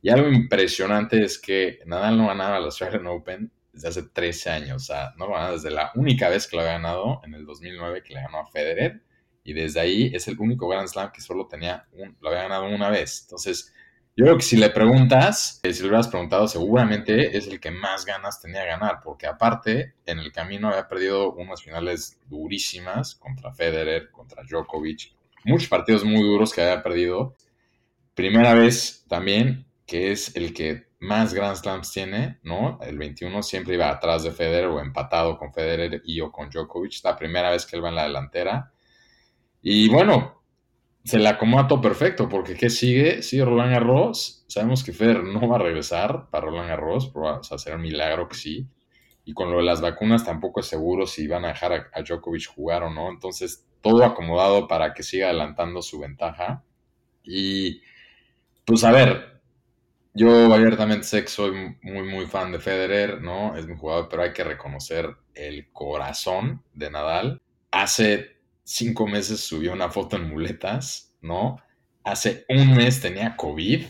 Y 0.00 0.10
algo 0.10 0.28
impresionante 0.28 1.22
es 1.22 1.38
que 1.38 1.80
Nadal 1.86 2.18
no 2.18 2.28
ganaba 2.28 2.58
el 2.58 2.64
Australian 2.64 3.06
Open 3.06 3.50
desde 3.72 3.88
hace 3.88 4.02
13 4.04 4.50
años, 4.50 4.82
o 4.82 4.86
sea, 4.86 5.12
no 5.16 5.28
ganaba 5.28 5.52
desde 5.52 5.70
la 5.70 5.92
única 5.94 6.28
vez 6.28 6.46
que 6.46 6.56
lo 6.56 6.62
había 6.62 6.74
ganado 6.74 7.20
en 7.24 7.34
el 7.34 7.44
2009 7.44 8.02
que 8.02 8.14
le 8.14 8.22
ganó 8.22 8.40
a 8.40 8.46
Federer, 8.46 9.02
y 9.44 9.52
desde 9.52 9.80
ahí 9.80 10.10
es 10.14 10.28
el 10.28 10.38
único 10.38 10.68
Grand 10.68 10.88
Slam 10.88 11.10
que 11.12 11.20
solo 11.20 11.46
tenía 11.46 11.86
un, 11.92 12.16
lo 12.20 12.28
había 12.28 12.42
ganado 12.42 12.66
una 12.66 12.90
vez. 12.90 13.22
Entonces, 13.22 13.72
yo 14.18 14.24
creo 14.24 14.36
que 14.36 14.42
si 14.42 14.56
le 14.56 14.68
preguntas, 14.70 15.60
eh, 15.62 15.72
si 15.72 15.82
le 15.82 15.88
hubieras 15.88 16.08
preguntado, 16.08 16.48
seguramente 16.48 17.36
es 17.36 17.46
el 17.46 17.60
que 17.60 17.70
más 17.70 18.04
ganas 18.04 18.40
tenía 18.40 18.64
ganar, 18.64 18.98
porque 19.02 19.28
aparte, 19.28 19.94
en 20.06 20.18
el 20.18 20.32
camino 20.32 20.68
había 20.68 20.88
perdido 20.88 21.32
unas 21.34 21.62
finales 21.62 22.18
durísimas 22.26 23.14
contra 23.14 23.54
Federer, 23.54 24.10
contra 24.10 24.42
Djokovic, 24.42 25.12
muchos 25.44 25.68
partidos 25.68 26.04
muy 26.04 26.20
duros 26.20 26.52
que 26.52 26.62
había 26.62 26.82
perdido. 26.82 27.36
Primera 28.14 28.54
vez 28.54 29.04
también 29.08 29.67
que 29.88 30.12
es 30.12 30.36
el 30.36 30.52
que 30.52 30.86
más 31.00 31.32
Grand 31.32 31.56
Slams 31.56 31.90
tiene, 31.90 32.38
¿no? 32.42 32.78
El 32.82 32.98
21 32.98 33.42
siempre 33.42 33.74
iba 33.74 33.88
atrás 33.88 34.22
de 34.22 34.32
Federer 34.32 34.66
o 34.66 34.80
empatado 34.80 35.38
con 35.38 35.52
Federer 35.52 36.02
y 36.04 36.20
o 36.20 36.30
con 36.30 36.50
Djokovic. 36.50 37.02
La 37.02 37.16
primera 37.16 37.50
vez 37.50 37.64
que 37.64 37.74
él 37.74 37.82
va 37.82 37.88
en 37.88 37.94
la 37.94 38.02
delantera. 38.02 38.70
Y 39.62 39.88
bueno, 39.88 40.42
se 41.04 41.18
le 41.18 41.26
acomoda 41.26 41.66
todo 41.66 41.80
perfecto, 41.80 42.28
porque 42.28 42.54
¿qué 42.54 42.68
sigue? 42.68 43.22
Sigue 43.22 43.46
Roland 43.46 43.72
Garros. 43.72 44.44
Sabemos 44.46 44.84
que 44.84 44.92
Federer 44.92 45.24
no 45.24 45.48
va 45.48 45.56
a 45.56 45.60
regresar 45.60 46.28
para 46.28 46.44
Roland 46.44 46.68
Garros, 46.68 47.08
pero 47.08 47.40
o 47.40 47.42
sea, 47.42 47.74
un 47.74 47.80
milagro 47.80 48.28
que 48.28 48.36
sí. 48.36 48.66
Y 49.24 49.32
con 49.32 49.50
lo 49.50 49.56
de 49.56 49.64
las 49.64 49.80
vacunas 49.80 50.22
tampoco 50.22 50.60
es 50.60 50.66
seguro 50.66 51.06
si 51.06 51.26
van 51.26 51.46
a 51.46 51.48
dejar 51.48 51.90
a, 51.94 52.02
Djokovic 52.02 52.46
jugar 52.54 52.82
o 52.82 52.90
no. 52.90 53.08
Entonces, 53.08 53.66
todo 53.80 54.04
acomodado 54.04 54.68
para 54.68 54.92
que 54.92 55.02
siga 55.02 55.28
adelantando 55.28 55.80
su 55.80 55.98
ventaja. 55.98 56.62
Y, 57.24 57.80
pues 58.66 58.84
a 58.84 58.92
ver, 58.92 59.37
Yo 60.18 60.52
abiertamente 60.52 61.04
sé 61.04 61.22
que 61.22 61.28
soy 61.28 61.76
muy, 61.80 62.02
muy 62.02 62.26
fan 62.26 62.50
de 62.50 62.58
Federer, 62.58 63.22
¿no? 63.22 63.56
Es 63.56 63.68
mi 63.68 63.76
jugador, 63.76 64.08
pero 64.10 64.24
hay 64.24 64.32
que 64.32 64.42
reconocer 64.42 65.16
el 65.32 65.70
corazón 65.70 66.64
de 66.74 66.90
Nadal. 66.90 67.40
Hace 67.70 68.40
cinco 68.64 69.06
meses 69.06 69.38
subió 69.38 69.72
una 69.72 69.90
foto 69.90 70.16
en 70.16 70.28
muletas, 70.28 71.14
¿no? 71.20 71.62
Hace 72.02 72.44
un 72.48 72.74
mes 72.74 73.00
tenía 73.00 73.36
COVID 73.36 73.84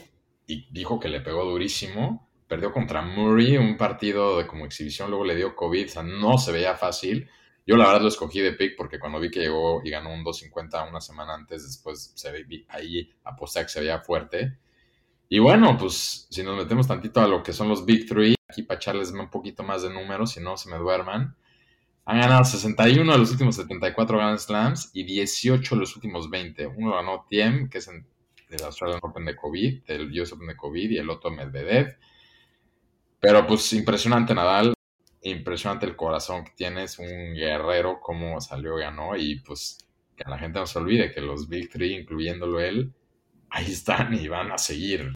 y 0.46 0.68
dijo 0.70 1.00
que 1.00 1.08
le 1.08 1.22
pegó 1.22 1.46
durísimo. 1.46 2.28
Perdió 2.46 2.72
contra 2.72 3.00
Murray, 3.00 3.56
un 3.56 3.78
partido 3.78 4.36
de 4.36 4.46
como 4.46 4.66
exhibición, 4.66 5.08
luego 5.08 5.24
le 5.24 5.34
dio 5.34 5.56
COVID, 5.56 5.86
o 5.86 5.88
sea, 5.88 6.02
no 6.02 6.36
se 6.36 6.52
veía 6.52 6.76
fácil. 6.76 7.26
Yo 7.66 7.76
la 7.78 7.86
verdad 7.86 8.02
lo 8.02 8.08
escogí 8.08 8.40
de 8.40 8.52
pick 8.52 8.76
porque 8.76 8.98
cuando 8.98 9.18
vi 9.18 9.30
que 9.30 9.40
llegó 9.40 9.80
y 9.82 9.88
ganó 9.88 10.12
un 10.12 10.22
2.50 10.22 10.90
una 10.90 11.00
semana 11.00 11.32
antes, 11.32 11.64
después 11.64 12.12
se 12.14 12.30
ve, 12.32 12.66
ahí 12.68 13.10
aposté 13.24 13.62
que 13.62 13.68
se 13.70 13.80
veía 13.80 14.00
fuerte. 14.00 14.58
Y 15.28 15.38
bueno, 15.40 15.76
pues 15.76 16.26
si 16.30 16.42
nos 16.42 16.56
metemos 16.56 16.86
tantito 16.86 17.20
a 17.20 17.28
lo 17.28 17.42
que 17.42 17.52
son 17.52 17.68
los 17.68 17.84
Big 17.84 18.06
Three, 18.06 18.34
aquí 18.48 18.62
para 18.62 18.78
echarles 18.78 19.10
un 19.10 19.28
poquito 19.28 19.62
más 19.62 19.82
de 19.82 19.90
números, 19.90 20.32
si 20.32 20.40
no 20.40 20.56
se 20.56 20.70
me 20.70 20.78
duerman. 20.78 21.36
Han 22.06 22.20
ganado 22.20 22.44
61 22.44 23.12
de 23.12 23.18
los 23.18 23.30
últimos 23.32 23.56
74 23.56 24.16
Grand 24.16 24.38
Slams 24.38 24.90
y 24.94 25.04
18 25.04 25.74
de 25.74 25.80
los 25.80 25.94
últimos 25.94 26.30
20. 26.30 26.66
Uno 26.68 26.94
ganó 26.94 27.26
Tiem, 27.28 27.68
que 27.68 27.78
es 27.78 27.88
en, 27.88 28.06
del 28.48 28.64
Australian 28.64 29.00
Open 29.02 29.26
de 29.26 29.36
COVID, 29.36 29.84
del 29.84 30.20
US 30.20 30.32
Open 30.32 30.48
de 30.48 30.56
COVID, 30.56 30.90
y 30.90 30.96
el 30.96 31.10
otro 31.10 31.30
Medvedev. 31.30 31.98
Pero 33.20 33.46
pues 33.46 33.70
impresionante 33.74 34.34
Nadal, 34.34 34.72
impresionante 35.20 35.84
el 35.84 35.96
corazón 35.96 36.44
que 36.44 36.52
tienes, 36.56 36.98
un 36.98 37.34
guerrero, 37.34 38.00
cómo 38.00 38.40
salió 38.40 38.76
ganó, 38.76 39.14
y 39.14 39.40
pues 39.40 39.76
que 40.16 40.24
la 40.28 40.38
gente 40.38 40.58
no 40.58 40.66
se 40.66 40.78
olvide 40.78 41.12
que 41.12 41.20
los 41.20 41.48
Big 41.48 41.68
Three, 41.68 41.94
incluyéndolo 41.94 42.60
él, 42.60 42.94
ahí 43.50 43.72
están 43.72 44.14
y 44.14 44.28
van 44.28 44.52
a 44.52 44.58
seguir. 44.58 45.12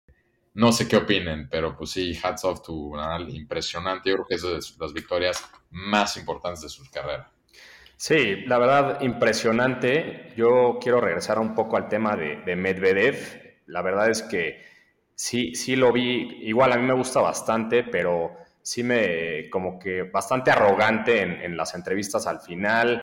No 0.54 0.70
sé 0.70 0.86
qué 0.86 0.96
opinen, 0.96 1.48
pero 1.48 1.76
pues 1.76 1.90
sí, 1.90 2.18
hats 2.22 2.44
off 2.44 2.62
to 2.62 2.92
Nadal, 2.94 3.34
impresionante. 3.34 4.10
Yo 4.10 4.16
creo 4.16 4.26
que 4.26 4.34
es 4.34 4.42
de 4.42 4.84
las 4.84 4.92
victorias 4.92 5.42
más 5.70 6.16
importantes 6.16 6.62
de 6.62 6.68
su 6.68 6.84
carrera. 6.90 7.32
Sí, 8.02 8.44
la 8.46 8.58
verdad, 8.58 9.00
impresionante. 9.02 10.32
Yo 10.36 10.78
quiero 10.82 11.00
regresar 11.00 11.38
un 11.38 11.54
poco 11.54 11.76
al 11.76 11.88
tema 11.88 12.16
de, 12.16 12.56
Medvedev. 12.56 13.60
La 13.66 13.80
verdad 13.80 14.10
es 14.10 14.22
que 14.22 14.60
sí, 15.14 15.54
sí 15.54 15.76
lo 15.76 15.92
vi. 15.92 16.40
Igual 16.42 16.72
a 16.72 16.78
mí 16.78 16.82
me 16.84 16.94
gusta 16.94 17.20
bastante, 17.20 17.84
pero 17.84 18.36
sí 18.60 18.82
me 18.82 19.48
como 19.50 19.78
que 19.78 20.02
bastante 20.02 20.50
arrogante 20.50 21.22
en, 21.22 21.56
las 21.56 21.76
entrevistas 21.76 22.26
al 22.26 22.40
final. 22.40 23.01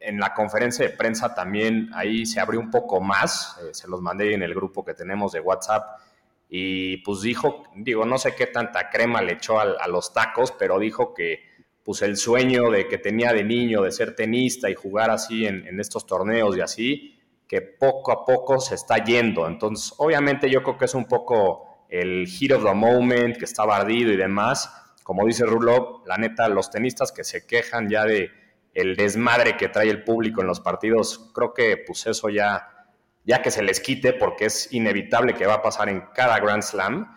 En 0.00 0.18
la 0.18 0.34
conferencia 0.34 0.88
de 0.88 0.96
prensa 0.96 1.34
también 1.34 1.90
ahí 1.94 2.26
se 2.26 2.40
abrió 2.40 2.58
un 2.58 2.70
poco 2.70 3.00
más. 3.00 3.58
Eh, 3.62 3.70
se 3.72 3.86
los 3.86 4.00
mandé 4.00 4.34
en 4.34 4.42
el 4.42 4.54
grupo 4.54 4.84
que 4.84 4.94
tenemos 4.94 5.32
de 5.32 5.40
WhatsApp 5.40 6.00
y 6.52 6.96
pues 6.98 7.20
dijo, 7.20 7.62
digo, 7.76 8.04
no 8.04 8.18
sé 8.18 8.34
qué 8.34 8.46
tanta 8.48 8.90
crema 8.90 9.22
le 9.22 9.34
echó 9.34 9.60
a, 9.60 9.86
los 9.86 10.12
tacos, 10.12 10.50
pero 10.50 10.80
dijo 10.80 11.14
que 11.14 11.44
pues 11.84 12.02
el 12.02 12.16
sueño 12.16 12.70
de 12.70 12.88
que 12.88 12.98
tenía 12.98 13.32
de 13.32 13.44
niño 13.44 13.82
de 13.82 13.92
ser 13.92 14.16
tenista 14.16 14.68
y 14.68 14.74
jugar 14.74 15.10
así 15.10 15.46
en, 15.46 15.78
estos 15.78 16.06
torneos 16.06 16.56
y 16.56 16.60
así, 16.60 17.20
que 17.46 17.62
poco 17.62 18.10
a 18.10 18.24
poco 18.24 18.58
se 18.58 18.74
está 18.74 19.02
yendo. 19.02 19.46
Entonces, 19.46 19.94
obviamente 19.98 20.50
yo 20.50 20.62
creo 20.64 20.76
que 20.76 20.86
es 20.86 20.94
un 20.94 21.04
poco 21.04 21.86
el 21.88 22.26
hit 22.26 22.52
of 22.52 22.64
the 22.64 22.74
moment, 22.74 23.36
que 23.36 23.44
está 23.44 23.64
bardido 23.64 24.12
y 24.12 24.16
demás. 24.16 24.72
Como 25.04 25.26
dice 25.26 25.46
Rulo, 25.46 26.02
la 26.06 26.16
neta, 26.16 26.48
los 26.48 26.70
tenistas 26.70 27.12
que 27.12 27.22
se 27.22 27.46
quejan 27.46 27.88
ya 27.88 28.04
de 28.04 28.30
el 28.74 28.96
desmadre 28.96 29.56
que 29.56 29.68
trae 29.68 29.90
el 29.90 30.04
público 30.04 30.40
en 30.40 30.46
los 30.46 30.60
partidos, 30.60 31.30
creo 31.34 31.52
que 31.54 31.76
pues 31.86 32.06
eso 32.06 32.28
ya 32.28 32.80
ya 33.24 33.42
que 33.42 33.50
se 33.50 33.62
les 33.62 33.80
quite, 33.80 34.12
porque 34.12 34.46
es 34.46 34.72
inevitable 34.72 35.34
que 35.34 35.46
va 35.46 35.54
a 35.54 35.62
pasar 35.62 35.88
en 35.88 36.02
cada 36.14 36.38
Grand 36.40 36.62
Slam. 36.62 37.14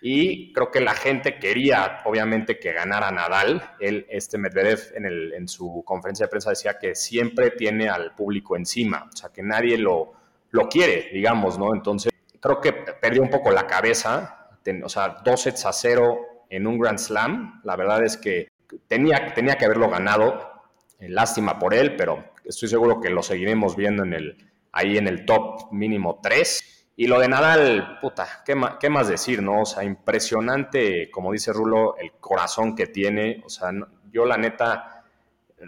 Y 0.00 0.52
creo 0.52 0.70
que 0.70 0.80
la 0.80 0.94
gente 0.94 1.38
quería, 1.38 2.02
obviamente, 2.04 2.58
que 2.58 2.72
ganara 2.72 3.10
Nadal. 3.10 3.74
Él, 3.80 4.06
este 4.08 4.38
Medvedev, 4.38 4.92
en, 4.94 5.48
su 5.48 5.82
conferencia 5.84 6.26
de 6.26 6.30
prensa 6.30 6.50
decía 6.50 6.78
que 6.78 6.94
siempre 6.94 7.50
tiene 7.50 7.88
al 7.88 8.14
público 8.14 8.56
encima, 8.56 9.08
o 9.12 9.16
sea, 9.16 9.30
que 9.30 9.42
nadie 9.42 9.76
lo, 9.76 10.12
lo 10.50 10.68
quiere, 10.68 11.08
digamos, 11.12 11.58
¿no? 11.58 11.74
Entonces, 11.74 12.12
creo 12.40 12.60
que 12.60 12.72
perdió 12.72 13.22
un 13.22 13.30
poco 13.30 13.50
la 13.50 13.66
cabeza, 13.66 14.50
o 14.84 14.88
sea, 14.88 15.16
dos 15.24 15.42
sets 15.42 15.66
a 15.66 15.72
cero 15.72 16.44
en 16.48 16.68
un 16.68 16.78
Grand 16.78 16.98
Slam. 16.98 17.60
La 17.64 17.74
verdad 17.74 18.04
es 18.04 18.16
que 18.16 18.48
tenía, 18.86 19.34
tenía 19.34 19.56
que 19.56 19.64
haberlo 19.64 19.90
ganado. 19.90 20.57
Lástima 21.00 21.58
por 21.58 21.74
él, 21.74 21.94
pero 21.96 22.32
estoy 22.44 22.68
seguro 22.68 23.00
que 23.00 23.10
lo 23.10 23.22
seguiremos 23.22 23.76
viendo 23.76 24.02
en 24.02 24.14
el, 24.14 24.50
ahí 24.72 24.98
en 24.98 25.06
el 25.06 25.24
top 25.24 25.72
mínimo 25.72 26.18
3. 26.20 26.92
Y 26.96 27.06
lo 27.06 27.20
de 27.20 27.28
Nadal, 27.28 27.98
puta, 28.00 28.42
¿qué, 28.44 28.60
¿qué, 28.80 28.90
más 28.90 29.06
decir, 29.06 29.40
no? 29.40 29.62
O 29.62 29.64
sea, 29.64 29.84
impresionante, 29.84 31.08
como 31.12 31.30
dice 31.30 31.52
Rulo, 31.52 31.96
el 31.96 32.12
corazón 32.18 32.74
que 32.74 32.86
tiene. 32.86 33.40
O 33.44 33.48
sea, 33.48 33.70
yo 34.10 34.26
la 34.26 34.36
neta, 34.36 35.04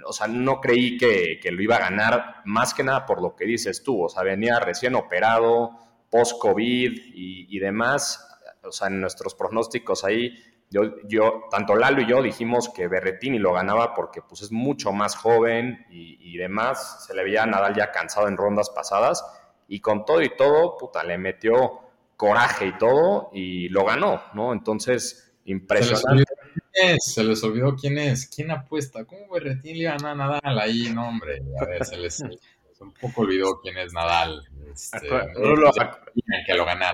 o 0.04 0.12
sea, 0.12 0.26
no 0.26 0.60
creí 0.60 0.98
que, 0.98 1.38
que, 1.40 1.52
lo 1.52 1.62
iba 1.62 1.76
a 1.76 1.90
ganar, 1.90 2.42
más 2.44 2.74
que 2.74 2.82
nada 2.82 3.06
por 3.06 3.22
lo 3.22 3.36
que 3.36 3.44
dices 3.44 3.84
tú. 3.84 4.02
O 4.02 4.08
sea, 4.08 4.24
venía 4.24 4.58
recién 4.58 4.96
operado, 4.96 5.78
post-COVID 6.10 6.90
y, 7.14 7.56
y 7.56 7.58
demás. 7.60 8.26
O 8.64 8.72
sea, 8.72 8.88
en 8.88 9.00
nuestros 9.00 9.36
pronósticos 9.36 10.02
ahí 10.02 10.36
yo, 10.70 10.82
yo, 11.08 11.48
tanto 11.50 11.74
Lalo 11.74 12.00
y 12.00 12.06
yo 12.06 12.22
dijimos 12.22 12.68
que 12.68 12.86
Berretini 12.86 13.40
lo 13.40 13.52
ganaba 13.52 13.92
porque 13.92 14.22
pues 14.22 14.42
es 14.42 14.52
mucho 14.52 14.92
más 14.92 15.16
joven 15.16 15.84
y, 15.90 16.36
demás. 16.36 17.04
Se 17.06 17.14
le 17.14 17.24
veía 17.24 17.42
a 17.42 17.46
Nadal 17.46 17.74
ya 17.74 17.90
cansado 17.90 18.28
en 18.28 18.36
rondas 18.36 18.70
pasadas 18.70 19.24
y 19.68 19.80
con 19.80 20.04
todo 20.04 20.22
y 20.22 20.34
todo, 20.36 20.78
puta, 20.78 21.02
le 21.02 21.18
metió 21.18 21.80
coraje 22.16 22.68
y 22.68 22.78
todo 22.78 23.30
y 23.32 23.68
lo 23.68 23.84
ganó, 23.84 24.22
¿no? 24.32 24.52
Entonces, 24.52 25.32
impresionante. 25.44 26.24
Se 27.00 27.24
les 27.24 27.42
olvidó 27.42 27.74
quién 27.74 27.98
es, 27.98 28.26
quién 28.28 28.52
apuesta, 28.52 29.04
¿cómo 29.04 29.28
Berretini 29.32 29.80
le 29.80 29.84
gana 29.84 30.12
a 30.12 30.14
Nadal 30.14 30.58
ahí? 30.60 30.90
No, 30.94 31.08
hombre, 31.08 31.42
a 31.60 31.64
ver, 31.64 31.84
se 31.84 31.96
les, 31.96 32.22
un 32.80 32.92
poco 32.92 33.22
olvidó 33.22 33.60
quién 33.60 33.76
es 33.76 33.92
Nadal. 33.92 34.40
Este, 34.72 35.08
que 36.46 36.54
lo 36.54 36.64
ganara. 36.64 36.92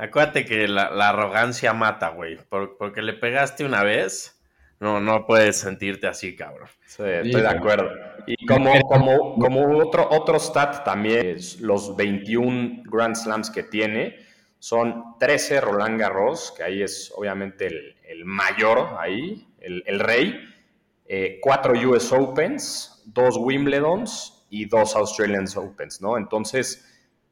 Acuérdate 0.00 0.46
que 0.46 0.66
la, 0.66 0.86
arrogancia 1.10 1.74
mata, 1.74 2.08
güey. 2.08 2.38
porque 2.48 3.02
le 3.02 3.12
pegaste 3.12 3.66
una 3.66 3.82
vez, 3.82 4.40
no, 4.78 4.98
no 4.98 5.26
puedes 5.26 5.58
sentirte 5.58 6.06
así, 6.06 6.34
cabrón. 6.34 6.68
Sí, 6.86 7.02
estoy 7.02 7.42
de 7.42 7.48
acuerdo. 7.48 7.90
Y 8.26 8.46
como, 8.46 8.80
como, 8.80 9.34
como 9.34 9.78
otro, 9.78 10.08
otro 10.10 10.40
stat 10.40 10.84
también, 10.84 11.36
los 11.60 11.94
21 11.96 12.84
Grand 12.86 13.14
Slams 13.14 13.50
que 13.50 13.62
tiene, 13.62 14.16
son 14.58 15.18
13 15.18 15.60
Roland 15.60 16.00
Garros, 16.00 16.54
que 16.56 16.62
ahí 16.62 16.82
es 16.82 17.12
obviamente 17.14 17.66
el, 18.08 18.24
mayor, 18.24 18.96
ahí, 18.98 19.46
el, 19.60 20.00
rey, 20.00 20.40
4 21.42 21.74
eh, 21.74 21.86
US 21.86 22.10
Opens, 22.12 23.02
2 23.04 23.36
Wimbledons 23.36 24.46
y 24.48 24.64
2 24.64 24.96
Australian 24.96 25.44
Opens, 25.56 26.00
¿no? 26.00 26.16
Entonces 26.16 26.89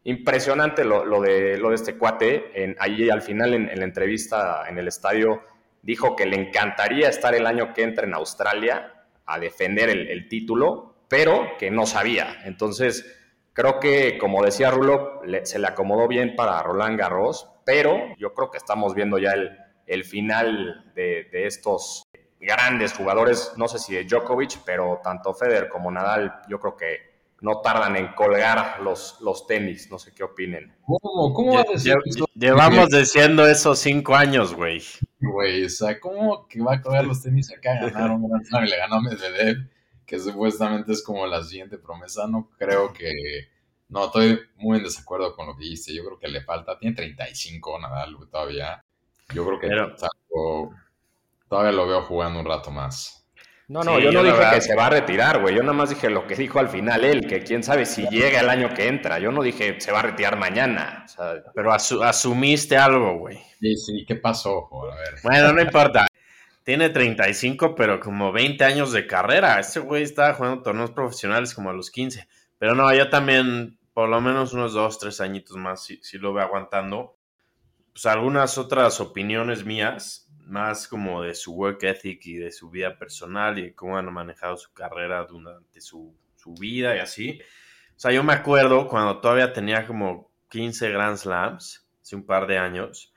impresionante 0.09 0.85
lo, 0.85 1.21
de, 1.21 1.59
lo 1.59 1.69
de 1.69 1.75
este 1.75 1.99
cuate. 1.99 2.51
En, 2.55 2.77
ahí 2.79 3.11
al 3.11 3.21
final 3.21 3.53
en, 3.53 3.79
la 3.79 3.85
entrevista 3.85 4.65
en 4.67 4.79
el 4.79 4.89
estadio 4.89 5.43
dijo 5.83 6.17
que 6.17 6.25
le 6.25 6.37
encantaría 6.37 7.11
estar 7.11 7.35
el 7.35 7.47
año 7.47 7.75
que 7.75 7.83
entra 7.83 8.07
en 8.07 8.15
Australia 8.15 9.05
a 9.27 9.39
defender 9.39 9.91
el, 9.91 10.29
título, 10.29 11.05
pero 11.09 11.59
que 11.59 11.71
no 11.71 11.85
sabía. 11.85 12.41
Entonces, 12.45 13.19
creo 13.53 13.79
que, 13.79 14.17
como 14.17 14.43
decía 14.43 14.71
Rulo, 14.71 15.21
se 15.43 15.59
le 15.59 15.67
acomodó 15.67 16.09
bien 16.09 16.35
para 16.35 16.63
Roland 16.63 16.99
Garros, 16.99 17.51
pero 17.67 18.17
yo 18.17 18.33
creo 18.33 18.51
que 18.51 18.57
estamos 18.57 18.95
viendo 18.95 19.19
ya 19.19 19.35
el, 19.87 20.05
final 20.05 20.91
de, 20.95 21.29
de 21.31 21.47
estos 21.47 22.05
grandes 22.41 22.95
jugadores, 22.95 23.53
no 23.59 23.69
sé 23.69 23.79
si 23.79 23.95
de 23.95 24.05
Djokovic, 24.05 24.61
pero 24.65 25.01
tanto 25.05 25.35
Federer 25.35 25.69
como 25.69 25.91
Nadal, 25.91 26.41
yo 26.49 26.59
creo 26.59 26.77
que 26.77 27.18
no 27.41 27.61
tardan 27.61 27.97
en 27.97 28.09
colgar 28.15 28.81
los, 28.81 29.21
los 29.21 29.47
tenis. 29.47 29.91
No 29.91 29.99
sé 29.99 30.13
qué 30.13 30.25
opinen. 30.25 30.75
¿Cómo? 30.85 31.33
¿Cómo 31.33 31.55
va 31.55 31.61
a 31.61 31.73
decir 31.73 31.97
Llevamos 32.35 32.89
diciendo 32.89 33.47
eso 33.47 33.75
cinco 33.75 34.15
años, 34.15 34.55
güey. 34.55 34.83
Güey, 35.21 35.65
o 35.65 35.69
sea, 35.69 35.99
¿cómo 36.01 36.47
que 36.49 36.61
va 36.61 36.75
a 36.75 36.83
colgar 36.83 37.05
los 37.05 37.23
tenis 37.23 37.53
acá? 37.53 37.75
Ganaron 37.81 38.25
un 38.25 38.43
Gran 38.51 38.67
y 38.67 38.71
le 38.71 38.77
ganó 38.77 38.97
a 38.97 39.03
Medvedev, 39.03 39.69
que 40.07 40.19
supuestamente 40.19 40.93
es 40.93 41.03
como 41.03 41.27
la 41.27 41.43
siguiente 41.43 41.79
promesa. 41.79 42.27
No 42.27 42.51
creo 42.59 42.93
que... 42.93 43.49
No, 43.89 44.07
estoy 44.07 44.39
muy 44.57 44.79
en 44.79 44.85
desacuerdo 44.85 45.35
con 45.35 45.47
lo 45.47 45.57
que 45.57 45.65
dice. 45.65 45.95
Yo 45.95 46.05
creo 46.05 46.19
que 46.19 46.29
le 46.29 46.43
falta... 46.43 46.79
Tiene 46.79 46.97
35 46.97 47.79
Nadal 47.79 48.17
todavía. 48.31 48.85
Yo 49.35 49.47
creo 49.47 49.61
que 49.61 49.69
todavía 51.49 51.73
lo 51.73 51.87
veo 51.87 52.03
jugando 52.03 52.41
un 52.41 52.47
rato 52.47 52.71
más. 52.71 53.18
No, 53.69 53.83
no, 53.83 53.99
yo 53.99 54.11
no 54.13 54.23
dije 54.23 54.43
que 54.55 54.61
se 54.63 54.75
va 54.75 54.87
a 54.87 54.91
retirar, 54.91 55.41
güey. 55.43 55.55
Yo 55.55 55.61
nada 55.63 55.75
más 55.75 55.91
dije 55.91 56.09
lo 56.09 56.27
que 56.27 56.35
dijo 56.35 56.59
al 56.59 56.71
final 56.71 57.05
él, 57.05 57.27
que 57.27 57.43
quién 57.43 57.63
sabe 57.63 57.85
si 57.85 58.07
llega 58.09 58.41
el 58.41 58.49
año 58.49 58.73
que 58.73 58.89
entra. 58.89 59.19
Yo 59.19 59.31
no 59.31 59.43
dije 59.43 59.79
se 59.79 59.93
va 59.93 60.01
a 60.01 60.03
retirar 60.03 60.39
mañana. 60.39 61.05
pero 61.55 61.73
asumiste 61.73 62.79
algo, 62.79 63.19
güey. 63.19 63.39
Sí, 63.61 63.77
sí, 63.77 64.05
¿qué 64.07 64.17
pasó? 64.17 64.69
A 64.91 64.97
ver. 64.97 65.15
Bueno, 65.23 65.53
no 65.53 65.61
importa. 65.63 66.07
Tiene 66.65 66.91
35, 66.91 67.75
pero 67.75 68.01
como 68.01 68.33
20 68.33 68.65
años 68.65 68.93
de 68.93 69.07
carrera. 69.07 69.61
Este 69.61 69.81
güey 69.81 70.03
estaba 70.03 70.35
jugando 70.35 70.63
torneos 70.63 70.91
profesionales 70.93 71.55
como 71.55 71.71
a 71.71 71.75
los 71.75 71.91
15. 71.91 72.27
Pero 72.59 72.75
no, 72.75 72.93
yo 72.95 73.11
también, 73.11 73.79
por 73.93 74.09
lo 74.09 74.21
menos 74.21 74.53
unos 74.55 74.73
2, 74.75 74.99
3 74.99 75.21
añitos 75.23 75.57
más, 75.57 75.85
si, 75.85 75.99
si 76.03 76.19
lo 76.19 76.33
veo 76.33 76.45
aguantando. 76.45 77.17
pues 77.93 78.07
algunas 78.07 78.59
otras 78.59 79.01
opiniones 79.01 79.65
mías, 79.65 80.28
más 80.49 80.89
como 80.89 81.23
de 81.23 81.35
su 81.35 81.53
work 81.53 81.83
ethic 81.83 82.25
y 82.27 82.37
de 82.37 82.51
su 82.51 82.71
vida 82.71 82.99
personal 82.99 83.59
y 83.59 83.73
cómo 83.73 83.99
han 83.99 84.13
manejado 84.13 84.57
su 84.57 84.73
carrera 84.73 85.25
durante 85.25 85.81
su, 85.81 86.15
su 86.37 86.55
vida 86.55 86.97
y 86.97 87.01
así. 87.01 87.41
O 87.97 88.01
sea, 88.01 88.13
yo 88.13 88.23
me 88.25 88.33
acuerdo 88.33 88.89
cuando 88.89 89.21
todavía 89.21 89.53
tenía 89.53 89.87
como 89.87 90.31
15 90.49 90.91
Grand 90.91 91.17
Slams, 91.17 91.87
hace 92.01 92.17
un 92.17 92.25
par 92.25 92.47
de 92.47 92.59
años, 92.59 93.13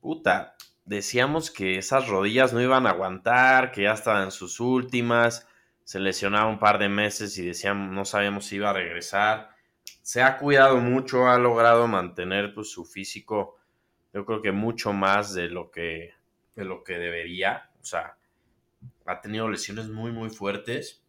puta, 0.00 0.56
decíamos 0.84 1.50
que 1.50 1.78
esas 1.78 2.08
rodillas 2.08 2.52
no 2.52 2.60
iban 2.60 2.86
a 2.86 2.90
aguantar, 2.90 3.72
que 3.72 3.82
ya 3.84 3.92
estaban 3.92 4.24
en 4.24 4.30
sus 4.30 4.60
últimas, 4.60 5.48
se 5.84 6.00
lesionaba 6.00 6.50
un 6.50 6.58
par 6.58 6.78
de 6.78 6.88
meses 6.88 7.38
y 7.38 7.46
decíamos, 7.46 7.92
no 7.92 8.04
sabíamos 8.04 8.46
si 8.46 8.56
iba 8.56 8.70
a 8.70 8.74
regresar. 8.74 9.50
Se 10.02 10.22
ha 10.22 10.36
cuidado 10.36 10.78
mucho, 10.78 11.28
ha 11.28 11.38
logrado 11.38 11.86
mantener 11.86 12.52
pues, 12.52 12.70
su 12.70 12.84
físico, 12.84 13.56
yo 14.12 14.26
creo 14.26 14.42
que 14.42 14.52
mucho 14.52 14.92
más 14.92 15.32
de 15.34 15.48
lo 15.48 15.70
que, 15.70 16.15
de 16.56 16.64
lo 16.64 16.82
que 16.82 16.98
debería. 16.98 17.70
O 17.80 17.84
sea, 17.84 18.16
ha 19.06 19.20
tenido 19.20 19.48
lesiones 19.48 19.88
muy, 19.88 20.10
muy 20.10 20.30
fuertes. 20.30 21.02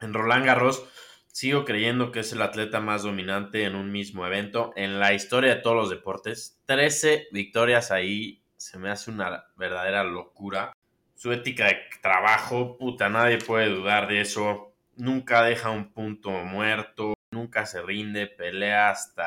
En 0.00 0.12
Roland 0.12 0.44
Garros 0.44 0.88
sigo 1.28 1.64
creyendo 1.64 2.10
que 2.10 2.20
es 2.20 2.32
el 2.32 2.42
atleta 2.42 2.80
más 2.80 3.02
dominante 3.02 3.64
en 3.64 3.76
un 3.76 3.92
mismo 3.92 4.26
evento 4.26 4.72
en 4.74 4.98
la 4.98 5.12
historia 5.12 5.54
de 5.54 5.60
todos 5.60 5.76
los 5.76 5.90
deportes. 5.90 6.58
13 6.66 7.28
victorias 7.30 7.90
ahí 7.90 8.42
se 8.56 8.78
me 8.78 8.90
hace 8.90 9.10
una 9.10 9.44
verdadera 9.56 10.02
locura. 10.02 10.72
Su 11.14 11.32
ética 11.32 11.66
de 11.66 11.78
trabajo, 12.02 12.76
puta, 12.78 13.08
nadie 13.08 13.38
puede 13.38 13.68
dudar 13.68 14.08
de 14.08 14.22
eso. 14.22 14.72
Nunca 14.96 15.42
deja 15.42 15.70
un 15.70 15.92
punto 15.92 16.30
muerto, 16.30 17.14
nunca 17.30 17.66
se 17.66 17.82
rinde, 17.82 18.26
pelea 18.26 18.90
hasta 18.90 19.26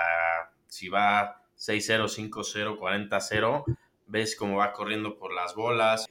si 0.67 0.89
va 0.89 1.43
6-0, 1.57 2.07
5-0, 2.29 2.77
40-0. 2.79 3.77
Ves 4.09 4.35
cómo 4.35 4.57
va 4.57 4.73
corriendo 4.73 5.17
por 5.17 5.33
las 5.33 5.55
bolas. 5.55 6.07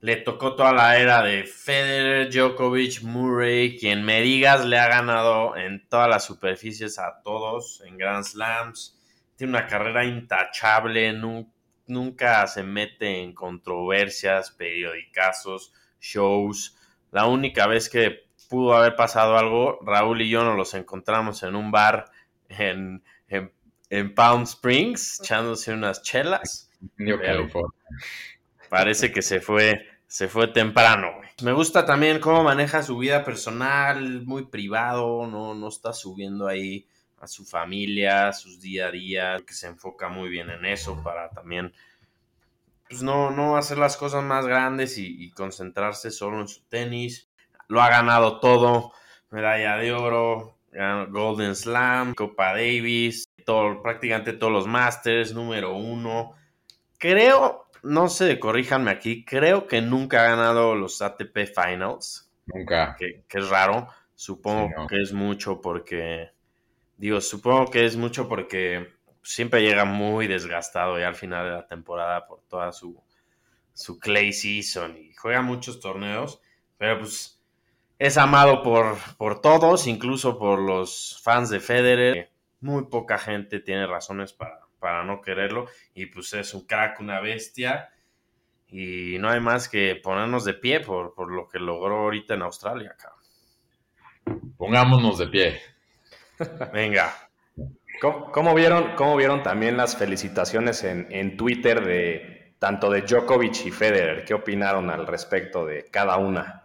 Le 0.00 0.16
tocó 0.16 0.56
toda 0.56 0.72
la 0.72 0.98
era 0.98 1.22
de 1.22 1.44
Federer, 1.44 2.30
Djokovic, 2.30 3.02
Murray. 3.02 3.76
Quien 3.78 4.04
me 4.04 4.20
digas 4.20 4.64
le 4.64 4.78
ha 4.78 4.88
ganado 4.88 5.56
en 5.56 5.86
todas 5.88 6.08
las 6.08 6.24
superficies 6.24 6.98
a 6.98 7.20
todos 7.22 7.82
en 7.84 7.98
Grand 7.98 8.24
Slams. 8.24 8.98
Tiene 9.36 9.58
una 9.58 9.66
carrera 9.66 10.04
intachable, 10.04 11.12
nunca 11.86 12.46
se 12.46 12.62
mete 12.62 13.22
en 13.22 13.34
controversias, 13.34 14.52
periodicazos, 14.52 15.72
shows. 16.00 16.76
La 17.10 17.26
única 17.26 17.66
vez 17.66 17.88
que 17.88 18.26
pudo 18.48 18.74
haber 18.76 18.96
pasado 18.96 19.36
algo, 19.36 19.78
Raúl 19.82 20.22
y 20.22 20.28
yo 20.28 20.44
nos 20.44 20.56
los 20.56 20.74
encontramos 20.74 21.42
en 21.42 21.56
un 21.56 21.70
bar 21.70 22.10
en, 22.48 23.02
en, 23.28 24.14
Palm 24.14 24.42
Springs, 24.42 25.20
echándose 25.20 25.72
unas 25.72 26.02
chelas. 26.02 26.71
Parece 28.68 29.12
que 29.12 29.22
se 29.22 29.40
fue, 29.40 29.86
se 30.06 30.28
fue 30.28 30.48
temprano. 30.48 31.08
Me 31.42 31.52
gusta 31.52 31.84
también 31.84 32.20
cómo 32.20 32.42
maneja 32.42 32.82
su 32.82 32.98
vida 32.98 33.24
personal, 33.24 34.22
muy 34.24 34.46
privado, 34.46 35.26
no, 35.26 35.54
no 35.54 35.68
está 35.68 35.92
subiendo 35.92 36.46
ahí 36.46 36.86
a 37.20 37.26
su 37.26 37.44
familia, 37.44 38.32
sus 38.32 38.60
día 38.60 38.88
a 38.88 38.90
día, 38.90 39.36
que 39.46 39.54
se 39.54 39.68
enfoca 39.68 40.08
muy 40.08 40.28
bien 40.28 40.50
en 40.50 40.64
eso 40.64 41.02
para 41.02 41.30
también 41.30 41.72
pues 42.92 43.02
no, 43.02 43.30
no 43.30 43.56
hacer 43.56 43.78
las 43.78 43.96
cosas 43.96 44.22
más 44.22 44.46
grandes 44.46 44.98
y, 44.98 45.30
concentrarse 45.30 46.10
solo 46.10 46.42
en 46.42 46.48
su 46.48 46.62
tenis. 46.64 47.30
Lo 47.66 47.80
ha 47.80 47.88
ganado 47.88 48.38
todo, 48.38 48.92
medalla 49.30 49.78
de 49.78 49.94
oro, 49.94 50.58
Golden 51.08 51.56
Slam, 51.56 52.12
Copa 52.12 52.52
Davis, 52.52 53.24
todo, 53.46 53.82
prácticamente 53.82 54.34
todos 54.34 54.52
los 54.52 54.66
Masters, 54.66 55.32
número 55.32 55.74
uno. 55.74 56.34
Creo, 57.02 57.66
no 57.82 58.08
sé, 58.08 58.38
corríjanme 58.38 58.92
aquí, 58.92 59.24
creo 59.24 59.66
que 59.66 59.82
nunca 59.82 60.22
ha 60.22 60.28
ganado 60.28 60.76
los 60.76 61.02
ATP 61.02 61.36
Finals. 61.52 62.32
Nunca. 62.46 62.94
Que, 62.96 63.24
es 63.28 63.48
raro. 63.48 63.88
Supongo 64.14 64.86
que 64.86 65.02
es 65.02 65.12
mucho 65.12 65.60
porque 65.60 66.30
Digo, 67.02 67.20
supongo 67.20 67.68
que 67.68 67.84
es 67.84 67.96
mucho 67.96 68.28
porque 68.28 68.92
siempre 69.24 69.60
llega 69.60 69.84
muy 69.84 70.28
desgastado 70.28 71.00
ya 71.00 71.08
al 71.08 71.16
final 71.16 71.46
de 71.46 71.50
la 71.50 71.66
temporada 71.66 72.28
por 72.28 72.42
toda 72.42 72.70
su, 72.70 73.02
su 73.72 73.98
clay 73.98 74.32
season 74.32 74.96
y 74.96 75.12
juega 75.14 75.42
muchos 75.42 75.80
torneos, 75.80 76.40
pero 76.78 77.00
pues 77.00 77.42
es 77.98 78.16
amado 78.16 78.62
por, 78.62 78.98
por 79.16 79.40
todos, 79.40 79.88
incluso 79.88 80.38
por 80.38 80.60
los 80.60 81.20
fans 81.24 81.50
de 81.50 81.58
Federer. 81.58 82.30
Muy 82.60 82.84
poca 82.84 83.18
gente 83.18 83.58
tiene 83.58 83.88
razones 83.88 84.32
para, 84.32 84.60
para 84.82 85.04
no 85.04 85.22
quererlo 85.22 85.68
y 85.94 86.06
pues 86.06 86.34
es 86.34 86.52
un 86.52 86.66
crack, 86.66 86.98
una 86.98 87.20
bestia 87.20 87.90
y 88.66 89.16
no 89.20 89.30
hay 89.30 89.38
más 89.38 89.68
que 89.68 89.94
ponernos 89.94 90.44
de 90.44 90.54
pie 90.54 90.80
por, 90.80 91.14
por 91.14 91.30
lo 91.30 91.46
que 91.46 91.60
logró 91.60 92.00
ahorita 92.00 92.34
en 92.34 92.42
Australia, 92.42 92.96
cabrón. 92.98 93.22
Pongámonos 94.56 95.18
de 95.18 95.28
pie. 95.28 95.60
Venga. 96.72 97.14
¿Cómo, 98.00 98.52
vieron, 98.54 98.96
¿Cómo 98.96 99.16
vieron 99.16 99.44
también 99.44 99.76
las 99.76 99.96
felicitaciones 99.96 100.82
en, 100.82 101.36
Twitter 101.36 101.84
de 101.84 102.56
tanto 102.58 102.90
de 102.90 103.02
Djokovic 103.02 103.66
y 103.66 103.70
Federer? 103.70 104.24
¿Qué 104.24 104.34
opinaron 104.34 104.90
al 104.90 105.06
respecto 105.06 105.64
de 105.64 105.88
cada 105.88 106.16
una? 106.16 106.64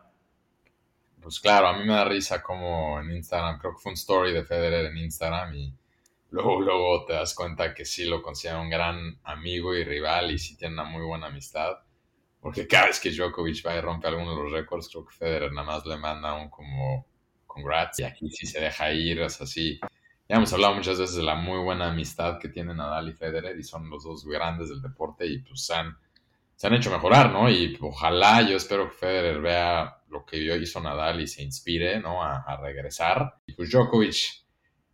Pues 1.21 1.39
claro, 1.39 1.67
a 1.67 1.77
mí 1.77 1.85
me 1.85 1.93
da 1.93 2.05
risa 2.05 2.41
como 2.41 2.99
en 2.99 3.11
Instagram, 3.11 3.59
creo 3.59 3.73
que 3.73 3.81
fue 3.81 3.91
un 3.91 3.97
story 3.97 4.33
de 4.33 4.43
Federer 4.45 4.85
en 4.85 4.97
Instagram 4.97 5.53
y 5.53 5.76
luego, 6.31 6.61
luego 6.61 7.05
te 7.05 7.13
das 7.13 7.33
cuenta 7.33 7.73
que 7.73 7.85
sí 7.85 8.05
lo 8.05 8.21
considera 8.21 8.59
un 8.59 8.69
gran 8.69 9.19
amigo 9.23 9.75
y 9.75 9.83
rival 9.83 10.31
y 10.31 10.39
sí 10.39 10.57
tiene 10.57 10.73
una 10.73 10.83
muy 10.83 11.03
buena 11.05 11.27
amistad. 11.27 11.77
Porque 12.39 12.67
cada 12.67 12.87
vez 12.87 12.99
que 12.99 13.11
Djokovic 13.11 13.65
va 13.65 13.75
y 13.75 13.81
rompe 13.81 14.07
alguno 14.07 14.35
de 14.35 14.43
los 14.43 14.51
récords, 14.51 14.89
creo 14.89 15.05
que 15.05 15.15
Federer 15.15 15.51
nada 15.51 15.67
más 15.67 15.85
le 15.85 15.97
manda 15.97 16.33
un 16.35 16.49
como 16.49 17.05
congrats. 17.45 17.99
Y 17.99 18.03
aquí 18.03 18.29
sí 18.29 18.45
se 18.45 18.59
deja 18.59 18.91
ir, 18.91 19.19
es 19.21 19.41
así. 19.41 19.79
Ya 20.29 20.35
hemos 20.35 20.51
hablado 20.53 20.75
muchas 20.75 20.99
veces 20.99 21.15
de 21.15 21.23
la 21.23 21.35
muy 21.35 21.59
buena 21.59 21.89
amistad 21.89 22.37
que 22.37 22.49
tienen 22.49 22.77
Nadal 22.77 23.09
y 23.09 23.13
Federer 23.13 23.57
y 23.57 23.63
son 23.63 23.89
los 23.89 24.03
dos 24.03 24.25
grandes 24.25 24.69
del 24.69 24.81
deporte 24.81 25.25
y 25.25 25.39
pues 25.39 25.69
han, 25.71 25.97
se 26.55 26.67
han 26.67 26.73
hecho 26.73 26.91
mejorar, 26.91 27.31
¿no? 27.31 27.49
Y 27.49 27.77
ojalá 27.81 28.41
yo 28.41 28.57
espero 28.57 28.89
que 28.89 28.95
Federer 28.95 29.39
vea 29.39 30.01
lo 30.09 30.25
que 30.25 30.37
hizo 30.37 30.81
Nadal 30.81 31.21
y 31.21 31.27
se 31.27 31.43
inspire, 31.43 31.99
¿no? 31.99 32.23
A, 32.23 32.57
regresar. 32.61 33.35
Y 33.45 33.53
pues 33.53 33.71
Djokovic, 33.71 34.46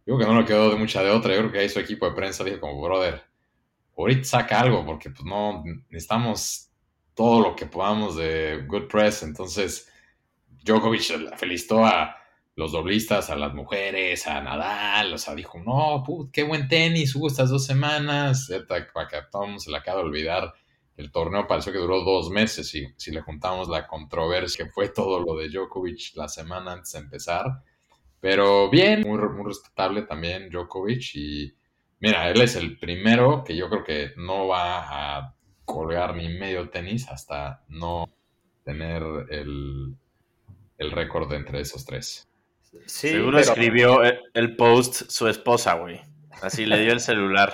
digo 0.05 0.17
que 0.17 0.25
no 0.25 0.39
le 0.39 0.45
quedó 0.45 0.69
de 0.69 0.75
mucha 0.75 1.01
de 1.03 1.11
otra. 1.11 1.33
Yo 1.33 1.39
creo 1.39 1.51
que 1.51 1.59
ahí 1.59 1.69
su 1.69 1.79
equipo 1.79 2.07
de 2.07 2.15
prensa 2.15 2.43
dijo 2.43 2.59
como, 2.59 2.81
brother, 2.81 3.23
ahorita 3.97 4.23
saca 4.23 4.59
algo 4.59 4.85
porque 4.85 5.09
pues 5.09 5.25
no 5.25 5.63
necesitamos 5.89 6.69
todo 7.13 7.41
lo 7.41 7.55
que 7.55 7.65
podamos 7.65 8.15
de 8.15 8.65
good 8.67 8.87
press. 8.87 9.23
Entonces, 9.23 9.89
Djokovic 10.63 11.37
felicitó 11.37 11.85
a 11.85 12.15
los 12.55 12.71
doblistas, 12.71 13.29
a 13.29 13.35
las 13.35 13.53
mujeres, 13.53 14.27
a 14.27 14.41
Nadal, 14.41 15.13
o 15.13 15.17
sea, 15.17 15.33
dijo, 15.33 15.59
no, 15.59 16.03
put, 16.05 16.31
qué 16.31 16.43
buen 16.43 16.67
tenis 16.67 17.15
hubo 17.15 17.27
estas 17.27 17.49
dos 17.49 17.65
semanas, 17.65 18.49
para 18.67 19.07
que 19.07 19.15
a 19.15 19.29
todos 19.29 19.63
se 19.63 19.71
le 19.71 19.77
acaba 19.77 19.99
de 19.99 20.05
olvidar. 20.05 20.53
El 20.95 21.11
torneo 21.11 21.47
pareció 21.47 21.71
que 21.71 21.79
duró 21.79 22.03
dos 22.03 22.29
meses 22.29 22.73
y 22.75 22.87
si 22.97 23.11
le 23.11 23.21
juntamos 23.21 23.67
la 23.67 23.87
controversia 23.87 24.65
que 24.65 24.71
fue 24.71 24.89
todo 24.89 25.19
lo 25.19 25.35
de 25.35 25.49
Djokovic 25.49 26.15
la 26.15 26.27
semana 26.27 26.73
antes 26.73 26.91
de 26.91 26.99
empezar. 26.99 27.63
Pero 28.23 28.69
bien, 28.69 29.01
muy, 29.01 29.19
muy 29.19 29.43
respetable 29.45 30.03
también 30.03 30.49
Djokovic 30.49 31.13
y 31.15 31.53
mira, 31.99 32.29
él 32.29 32.41
es 32.41 32.55
el 32.55 32.79
primero 32.79 33.43
que 33.43 33.53
yo 33.53 33.69
creo 33.69 33.83
que 33.83 34.11
no 34.15 34.47
va 34.47 35.17
a 35.17 35.35
colgar 35.65 36.15
ni 36.15 36.29
medio 36.29 36.69
tenis 36.69 37.09
hasta 37.09 37.65
no 37.67 38.09
tener 38.63 39.03
el, 39.29 39.93
el 40.77 40.91
récord 40.91 41.33
entre 41.33 41.59
esos 41.59 41.85
tres. 41.85 42.29
Seguro 42.85 43.39
escribió 43.39 43.99
el 44.33 44.55
post 44.55 45.09
su 45.09 45.27
esposa, 45.27 45.73
güey. 45.73 45.99
Así 46.41 46.65
le 46.65 46.79
dio 46.79 46.93
el 46.93 46.99
celular. 47.01 47.53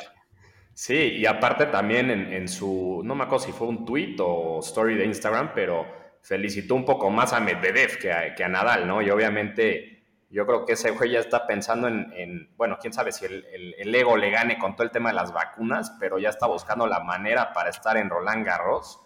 Sí, 0.76 0.94
y 0.94 1.26
aparte 1.26 1.66
también 1.66 2.12
en, 2.12 2.48
su, 2.48 3.02
no 3.04 3.16
me 3.16 3.24
acuerdo 3.24 3.44
si 3.44 3.54
fue 3.54 3.68
un 3.68 3.86
tweet 3.86 4.18
o 4.20 4.60
story 4.60 4.94
de 4.94 5.06
Instagram, 5.06 5.52
pero 5.56 5.88
felicitó 6.22 6.76
un 6.76 6.86
poco 6.86 7.10
más 7.10 7.34
a 7.34 7.40
Medvedev 7.40 7.98
que 7.98 8.14
a, 8.14 8.36
que 8.36 8.44
a 8.44 8.50
Nadal, 8.50 8.88
¿no? 8.88 9.02
Y 9.02 9.10
obviamente 9.10 9.99
yo 10.30 10.46
creo 10.46 10.66
que 10.66 10.74
ese 10.74 10.92
güey 10.92 11.12
ya 11.12 11.20
está 11.20 11.48
pensando 11.48 11.88
en, 11.88 12.50
bueno, 12.56 12.78
quién 12.80 12.94
sabe 12.94 13.12
si 13.12 13.26
el, 13.26 13.96
ego 13.96 14.16
le 14.16 14.30
gane 14.30 14.60
con 14.60 14.76
todo 14.76 14.84
el 14.84 14.92
tema 14.92 15.10
de 15.10 15.16
las 15.16 15.34
vacunas, 15.34 15.96
pero 16.00 16.20
ya 16.20 16.30
está 16.30 16.46
buscando 16.48 16.86
la 16.86 17.00
manera 17.00 17.52
para 17.54 17.70
estar 17.70 17.98
en 17.98 18.10
Roland 18.10 18.46
Garros 18.46 19.00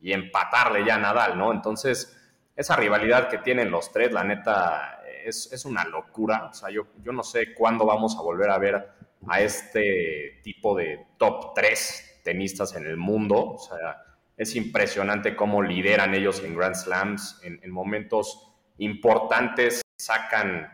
y 0.00 0.12
empatarle 0.12 0.84
ya 0.84 0.94
a 0.94 0.98
Nadal, 0.98 1.36
¿no? 1.36 1.52
Entonces, 1.52 2.16
esa 2.54 2.76
rivalidad 2.76 3.28
que 3.28 3.38
tienen 3.38 3.70
los 3.70 3.90
tres, 3.90 4.12
la 4.12 4.22
neta, 4.22 5.00
es, 5.24 5.64
una 5.64 5.84
locura. 5.84 6.46
O 6.50 6.54
sea, 6.54 6.70
yo, 6.70 6.86
yo 7.02 7.12
no 7.12 7.22
sé 7.22 7.54
cuándo 7.54 7.84
vamos 7.84 8.16
a 8.16 8.22
volver 8.22 8.50
a 8.50 8.58
ver 8.58 8.88
a 9.26 9.40
este 9.40 10.40
tipo 10.42 10.76
de 10.76 11.06
top 11.18 11.54
3 11.54 12.20
tenistas 12.24 12.74
en 12.74 12.86
el 12.86 12.96
mundo. 12.96 13.54
O 13.54 13.58
sea, 13.58 14.02
es 14.36 14.54
impresionante 14.54 15.36
cómo 15.36 15.62
lideran 15.62 16.14
ellos 16.14 16.42
en 16.44 16.56
Grand 16.56 16.74
Slams, 16.74 17.40
en, 17.42 17.70
momentos 17.70 18.52
importantes, 18.78 19.82
sacan 19.98 20.72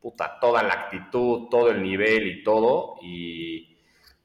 puta, 0.00 0.38
toda 0.40 0.62
la 0.62 0.74
actitud, 0.74 1.48
todo 1.48 1.70
el 1.70 1.82
nivel 1.82 2.26
y 2.28 2.42
todo. 2.44 2.96
Y 3.02 3.76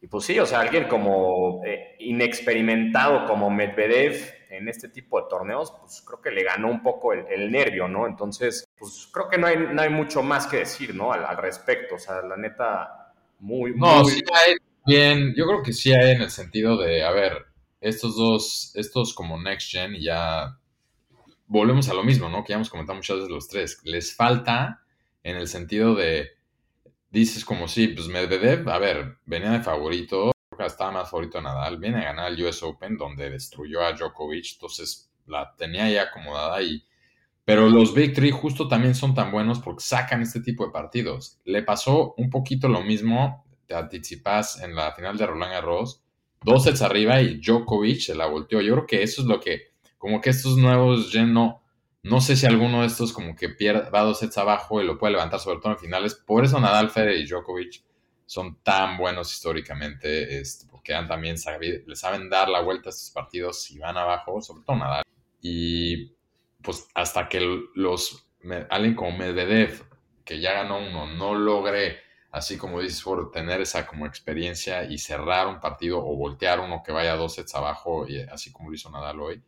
y 0.02 0.08
pues 0.08 0.26
sí, 0.26 0.40
o 0.40 0.48
sea, 0.48 0.62
alguien 0.62 0.88
como 0.88 1.62
eh, 1.64 1.96
inexperimentado 2.00 3.28
como 3.28 3.52
Medvedev 3.52 4.34
en 4.50 4.68
este 4.68 4.90
tipo 4.90 5.22
de 5.22 5.28
torneos, 5.30 5.72
pues 5.80 6.02
creo 6.02 6.20
que 6.20 6.32
le 6.32 6.44
ganó 6.44 6.72
un 6.72 6.82
poco 6.82 7.14
el, 7.14 7.52
nervio, 7.52 7.88
¿no? 7.88 8.08
Entonces, 8.08 8.68
pues 8.80 9.08
creo 9.14 9.30
que 9.30 9.38
no 9.38 9.46
hay, 9.46 9.58
no 9.58 9.80
hay 9.80 9.90
mucho 9.90 10.24
más 10.24 10.48
que 10.48 10.58
decir, 10.58 10.96
¿no? 10.96 11.14
Al, 11.14 11.38
respecto, 11.38 11.96
o 11.96 12.00
sea, 12.00 12.24
la 12.24 12.36
neta, 12.36 13.14
muy... 13.40 13.76
No, 13.76 14.04
sí 14.04 14.22
hay, 14.34 14.56
bien, 14.88 15.36
yo 15.36 15.46
creo 15.46 15.62
que 15.62 15.72
sí 15.72 15.94
hay 15.94 16.16
en 16.16 16.24
el 16.24 16.32
sentido 16.32 16.78
de, 16.78 17.04
a 17.04 17.12
ver, 17.12 17.46
estos 17.80 18.16
dos, 18.16 18.72
estos 18.76 19.14
como 19.14 19.40
Next 19.40 19.70
Gen 19.72 19.96
ya 20.02 20.58
volvemos 21.52 21.90
a 21.90 21.94
lo 21.94 22.04
mismo, 22.04 22.30
¿no? 22.30 22.44
Que 22.44 22.52
ya 22.52 22.56
hemos 22.56 22.70
comentado 22.70 22.96
muchas 22.96 23.18
veces 23.18 23.30
los 23.30 23.50
tres. 23.50 23.82
Les 23.84 24.16
falta 24.16 24.84
en 25.22 25.36
el 25.36 25.50
sentido 25.50 25.96
de, 25.96 26.30
dices 27.10 27.44
como 27.44 27.68
sí, 27.68 27.90
pues 27.90 28.08
Medvedev, 28.08 28.70
a 28.70 28.80
ver, 28.80 29.18
venía 29.26 29.52
de 29.52 29.60
favorito, 29.60 30.32
estaba 30.58 30.92
más 30.92 31.10
favorito 31.10 31.40
de 31.40 31.44
Nadal, 31.44 31.78
viene 31.78 32.00
a 32.00 32.14
ganar 32.14 32.32
el 32.32 32.42
US 32.46 32.64
Open 32.64 32.98
donde 32.98 33.30
destruyó 33.30 33.84
a 33.84 33.92
Djokovic, 33.92 34.54
entonces 34.54 35.12
la 35.28 35.54
tenía 35.58 35.90
ya 35.90 36.04
acomodada 36.04 36.62
y... 36.62 36.86
Pero 37.44 37.68
los 37.70 37.94
Big 37.94 38.14
Three 38.14 38.32
justo 38.32 38.68
también 38.70 38.96
son 38.96 39.14
tan 39.14 39.32
buenos 39.32 39.60
porque 39.60 39.84
sacan 39.84 40.22
este 40.22 40.40
tipo 40.40 40.66
de 40.66 40.72
partidos. 40.72 41.40
Le 41.44 41.64
pasó 41.64 42.14
un 42.16 42.30
poquito 42.30 42.70
lo 42.70 42.82
mismo 42.82 43.44
a 43.70 43.90
Tsitsipas 43.90 44.62
en 44.62 44.76
la 44.76 44.94
final 44.94 45.18
de 45.18 45.26
Roland 45.26 45.52
Garros, 45.52 46.02
dos 46.44 46.64
sets 46.64 46.82
arriba 46.82 47.22
y 47.22 47.42
Djokovic 47.42 48.00
se 48.00 48.16
la 48.16 48.28
volteó. 48.28 48.62
Yo 48.62 48.74
creo 48.76 48.88
que 48.88 49.04
eso 49.04 49.22
es 49.22 49.28
lo 49.28 49.40
que, 49.42 49.71
como 50.02 50.20
que 50.20 50.32
estos 50.32 50.58
nuevos 50.58 51.12
Gen 51.12 51.32
no, 51.32 51.62
no 52.02 52.22
sé 52.22 52.36
si 52.36 52.48
alguno 52.48 52.82
de 52.82 52.88
estos 52.88 53.14
como 53.14 53.36
que 53.36 53.50
pierde, 53.50 53.92
va 53.92 54.02
dos 54.02 54.18
sets 54.18 54.36
abajo 54.40 54.82
y 54.82 54.86
lo 54.86 54.98
puede 54.98 55.14
levantar 55.14 55.40
sobre 55.40 55.60
todo 55.60 55.74
en 55.74 55.78
finales. 55.78 56.16
Por 56.16 56.44
eso 56.44 56.60
Nadal, 56.60 56.90
Federer 56.90 57.18
y 57.18 57.28
Djokovic 57.28 57.84
son 58.26 58.64
tan 58.64 58.98
buenos 58.98 59.32
históricamente, 59.32 60.40
este, 60.40 60.66
porque 60.66 60.96
han 60.96 61.08
también 61.08 61.36
le 61.86 61.96
saben 61.96 62.32
dar 62.32 62.50
la 62.50 62.62
vuelta 62.62 62.90
a 62.90 62.92
estos 62.92 63.12
partidos 63.12 63.62
si 63.62 63.78
van 63.78 63.96
abajo, 63.96 64.42
sobre 64.42 64.64
todo 64.64 64.78
Nadal. 64.78 65.04
Y 65.40 66.16
pues 66.64 66.88
hasta 66.96 67.30
que 67.30 67.40
los, 67.76 68.28
alguien 68.72 68.96
como 68.96 69.16
Medvedev, 69.16 69.84
que 70.26 70.40
ya 70.40 70.54
ganó 70.54 70.80
uno, 70.80 71.14
no 71.14 71.36
logre, 71.36 72.00
así 72.32 72.58
como 72.58 72.82
dices, 72.82 73.04
por 73.04 73.30
tener 73.30 73.62
esa 73.62 73.86
como 73.86 74.08
experiencia 74.08 74.84
y 74.84 74.98
cerrar 74.98 75.46
un 75.46 75.60
partido 75.60 76.00
o 76.00 76.16
voltear 76.16 76.60
uno 76.60 76.82
que 76.84 76.92
vaya 76.92 77.16
dos 77.16 77.36
sets 77.36 77.54
abajo, 77.54 78.08
y 78.08 78.20
así 78.22 78.52
como 78.52 78.70
lo 78.70 78.76
hizo 78.76 78.90
Nadal 78.90 79.20
hoy, 79.20 79.44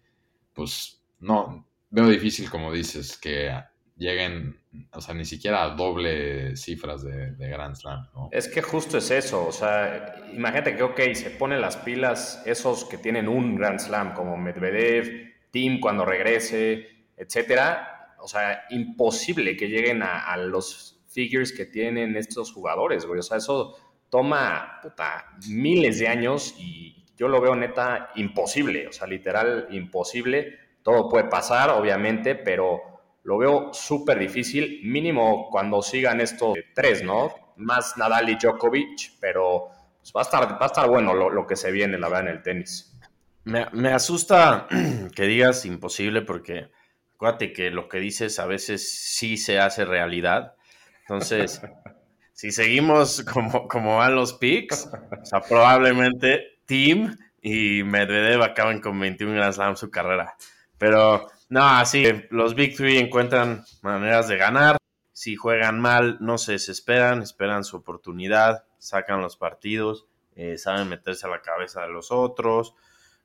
pues 0.54 1.02
no, 1.20 1.66
veo 1.90 2.08
difícil, 2.08 2.50
como 2.50 2.72
dices, 2.72 3.18
que 3.18 3.52
lleguen, 3.98 4.60
o 4.92 5.02
sea, 5.02 5.14
ni 5.14 5.26
siquiera 5.26 5.64
a 5.64 5.70
doble 5.76 6.56
cifras 6.58 7.04
de, 7.04 7.36
Grand 7.38 7.76
Slam, 7.76 8.08
¿no? 8.14 8.30
Es 8.32 8.48
que 8.48 8.62
justo 8.62 8.98
es 8.98 9.12
eso, 9.12 9.46
o 9.46 9.52
sea, 9.52 10.16
imagínate 10.34 10.76
que, 10.76 10.84
ok, 10.84 11.00
se 11.14 11.30
ponen 11.32 11.62
las 11.62 11.78
pilas 11.78 12.42
esos 12.46 12.86
que 12.86 12.98
tienen 12.98 13.28
un 13.28 13.56
Grand 13.56 13.80
Slam, 13.80 14.14
como 14.14 14.38
Medvedev, 14.38 15.34
Tim 15.52 15.80
cuando 15.80 16.04
regrese, 16.04 16.88
etcétera, 17.16 18.16
o 18.20 18.28
sea, 18.28 18.64
imposible 18.72 19.56
que 19.56 19.68
lleguen 19.68 20.02
a, 20.02 20.36
los 20.38 21.02
figures 21.10 21.54
que 21.54 21.66
tienen 21.66 22.16
estos 22.18 22.52
jugadores, 22.52 23.06
güey, 23.06 23.20
o 23.20 23.24
sea, 23.24 23.38
eso 23.38 23.78
toma, 24.10 24.80
puta, 24.82 25.26
miles 25.48 26.00
de 26.00 26.08
años 26.08 26.56
y 26.58 27.03
yo 27.16 27.28
lo 27.28 27.42
veo 27.42 27.56
neta 27.56 28.12
imposible, 28.16 28.88
o 28.88 28.92
sea, 28.92 29.08
literal 29.08 29.68
imposible, 29.72 30.60
todo 30.82 31.08
puede 31.10 31.26
pasar, 31.26 31.70
obviamente, 31.70 32.36
pero 32.36 32.82
lo 33.24 33.38
veo 33.38 33.74
súper 33.74 34.20
difícil, 34.20 34.82
mínimo 34.84 35.50
cuando 35.50 35.82
sigan 35.82 36.20
estos 36.20 36.58
tres, 36.74 37.04
¿no? 37.04 37.34
Más 37.58 37.98
Nadal 37.98 38.30
y 38.30 38.36
Djokovic, 38.36 39.14
pero 39.20 39.70
pues, 40.00 40.12
va, 40.16 40.22
a 40.22 40.24
estar, 40.24 40.54
va 40.54 40.64
a 40.64 40.66
estar 40.66 40.90
bueno 40.90 41.14
lo, 41.14 41.48
que 41.48 41.56
se 41.56 41.72
viene, 41.72 41.98
la 41.98 42.10
verdad, 42.10 42.28
en 42.28 42.36
el 42.36 42.44
tenis. 42.44 42.98
Me, 43.46 43.94
asusta 43.94 44.68
que 45.16 45.24
digas 45.24 45.66
imposible 45.66 46.22
porque 46.22 46.70
acuérdate 47.16 47.54
que 47.54 47.70
lo 47.70 47.88
que 47.88 48.00
dices 48.00 48.40
a 48.40 48.46
veces 48.46 48.92
sí 48.92 49.38
se 49.38 49.60
hace 49.60 49.86
realidad. 49.86 50.56
Entonces, 51.02 51.62
si 52.34 52.52
seguimos 52.52 53.24
como, 53.24 53.68
como 53.70 53.98
van 53.98 54.16
los 54.16 54.34
picks, 54.34 54.90
o 55.22 55.26
sea, 55.26 55.42
probablemente 55.42 56.53
Team 56.66 57.18
y 57.42 57.84
Medvedev 57.84 58.42
acaben 58.42 58.80
con 58.80 59.00
21 59.00 59.34
Grand 59.34 59.54
Slam 59.54 59.76
su 59.76 59.92
carrera. 59.92 60.36
Pero 60.78 61.28
no, 61.50 61.64
así, 61.64 62.06
los 62.30 62.56
Big 62.56 62.76
Three 62.76 62.98
encuentran 62.98 63.64
maneras 63.82 64.28
de 64.28 64.38
ganar. 64.38 64.78
Si 65.12 65.36
juegan 65.36 65.80
mal, 65.80 66.18
no 66.20 66.38
se 66.38 66.54
desesperan, 66.54 67.22
esperan 67.22 67.64
su 67.64 67.78
oportunidad, 67.78 68.66
sacan 68.80 69.22
los 69.22 69.38
partidos, 69.38 70.08
eh, 70.36 70.58
saben 70.58 70.90
meterse 70.90 71.28
a 71.28 71.30
la 71.30 71.42
cabeza 71.42 71.82
de 71.84 71.90
los 71.90 72.12
otros, 72.12 72.74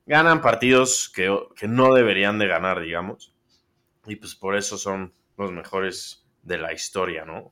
ganan 0.05 0.41
partidos 0.41 1.09
que, 1.09 1.27
no 1.67 1.93
deberían 1.93 2.37
de 2.39 2.47
ganar, 2.47 2.81
digamos. 2.81 3.33
Y 4.05 4.15
pues 4.17 4.35
por 4.35 4.55
eso 4.55 4.77
son 4.77 5.13
los 5.37 5.51
mejores 5.51 6.25
de 6.43 6.57
la 6.57 6.73
historia, 6.73 7.25
¿no? 7.25 7.51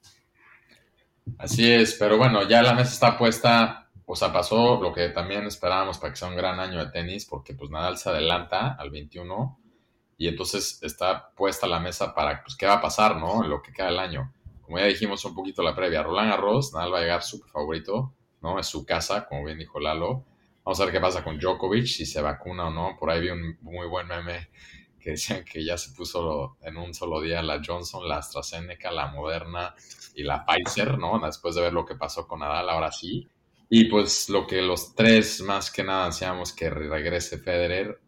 Así 1.38 1.72
es, 1.72 1.96
pero 1.96 2.18
bueno, 2.18 2.48
ya 2.48 2.62
la 2.62 2.74
mesa 2.74 2.94
está 2.94 3.18
puesta, 3.18 3.87
o 4.10 4.16
sea, 4.16 4.32
pasó 4.32 4.82
lo 4.82 4.94
que 4.94 5.10
también 5.10 5.46
esperábamos 5.46 5.98
para 5.98 6.14
que 6.14 6.18
sea 6.18 6.30
un 6.30 6.38
gran 6.38 6.62
año 6.62 6.80
de 6.80 6.90
tenis, 6.92 7.26
porque 7.26 7.54
pues 7.54 7.70
Nadal 7.70 7.98
se 7.98 8.08
adelanta 8.08 8.74
al 8.80 8.90
21 8.90 9.60
y 10.18 10.30
entonces 10.30 10.82
está 10.82 11.30
puesta 11.36 11.68
la 11.68 11.82
mesa 11.82 12.16
para, 12.16 12.42
pues, 12.42 12.56
qué 12.56 12.66
va 12.66 12.76
a 12.76 12.82
pasar, 12.82 13.18
¿no? 13.18 13.44
En 13.44 13.50
lo 13.50 13.62
que 13.62 13.74
queda 13.74 13.90
el 13.90 14.00
año. 14.00 14.34
Como 14.62 14.80
ya 14.80 14.86
dijimos 14.86 15.26
un 15.26 15.36
poquito 15.36 15.62
la 15.62 15.76
previa, 15.76 16.04
Roland 16.04 16.32
Garros, 16.32 16.74
Nadal 16.74 16.94
va 16.94 16.98
a 17.00 17.02
llegar 17.02 17.22
súper 17.22 17.50
favorito, 17.50 18.14
¿no? 18.42 18.58
Es 18.58 18.68
su 18.68 18.86
casa, 18.86 19.28
como 19.28 19.44
bien 19.44 19.60
dijo 19.60 19.78
Lalo. 19.78 20.24
Vamos 20.64 20.80
a 20.80 20.86
ver 20.86 20.94
qué 20.94 21.02
pasa 21.02 21.22
con 21.22 21.38
Djokovic, 21.38 21.86
si 21.86 22.06
se 22.06 22.22
vacuna 22.22 22.68
o 22.68 22.70
no. 22.70 22.96
Por 22.98 23.10
ahí 23.10 23.20
vi 23.20 23.30
un 23.30 23.58
muy 23.60 23.88
buen 23.88 24.08
meme 24.08 24.50
que 25.02 25.12
decían 25.12 25.44
que 25.44 25.66
ya 25.66 25.78
se 25.78 25.92
puso 25.92 26.56
en 26.62 26.78
un 26.78 26.94
solo 26.94 27.20
día 27.20 27.42
la 27.42 27.62
Johnson, 27.66 28.08
la 28.08 28.20
AstraZeneca, 28.20 28.90
la 28.90 29.08
Moderna 29.08 29.76
y 30.16 30.24
la 30.24 30.46
Pfizer, 30.46 30.98
¿no? 30.98 31.20
Después 31.20 31.56
de 31.56 31.62
ver 31.62 31.74
lo 31.74 31.86
que 31.86 31.96
pasó 31.96 32.26
con 32.26 32.40
Nadal, 32.40 32.70
ahora 32.70 32.92
sí. 32.94 33.28
Y 33.70 33.86
pues 33.86 34.30
lo 34.30 34.48
que 34.48 34.62
los 34.62 34.96
tres 34.96 35.42
más 35.42 35.72
que 35.72 35.84
nada 35.84 36.06
ansiamos 36.06 36.54
que 36.54 36.70
regrese 36.70 37.38
Federer 37.38 38.00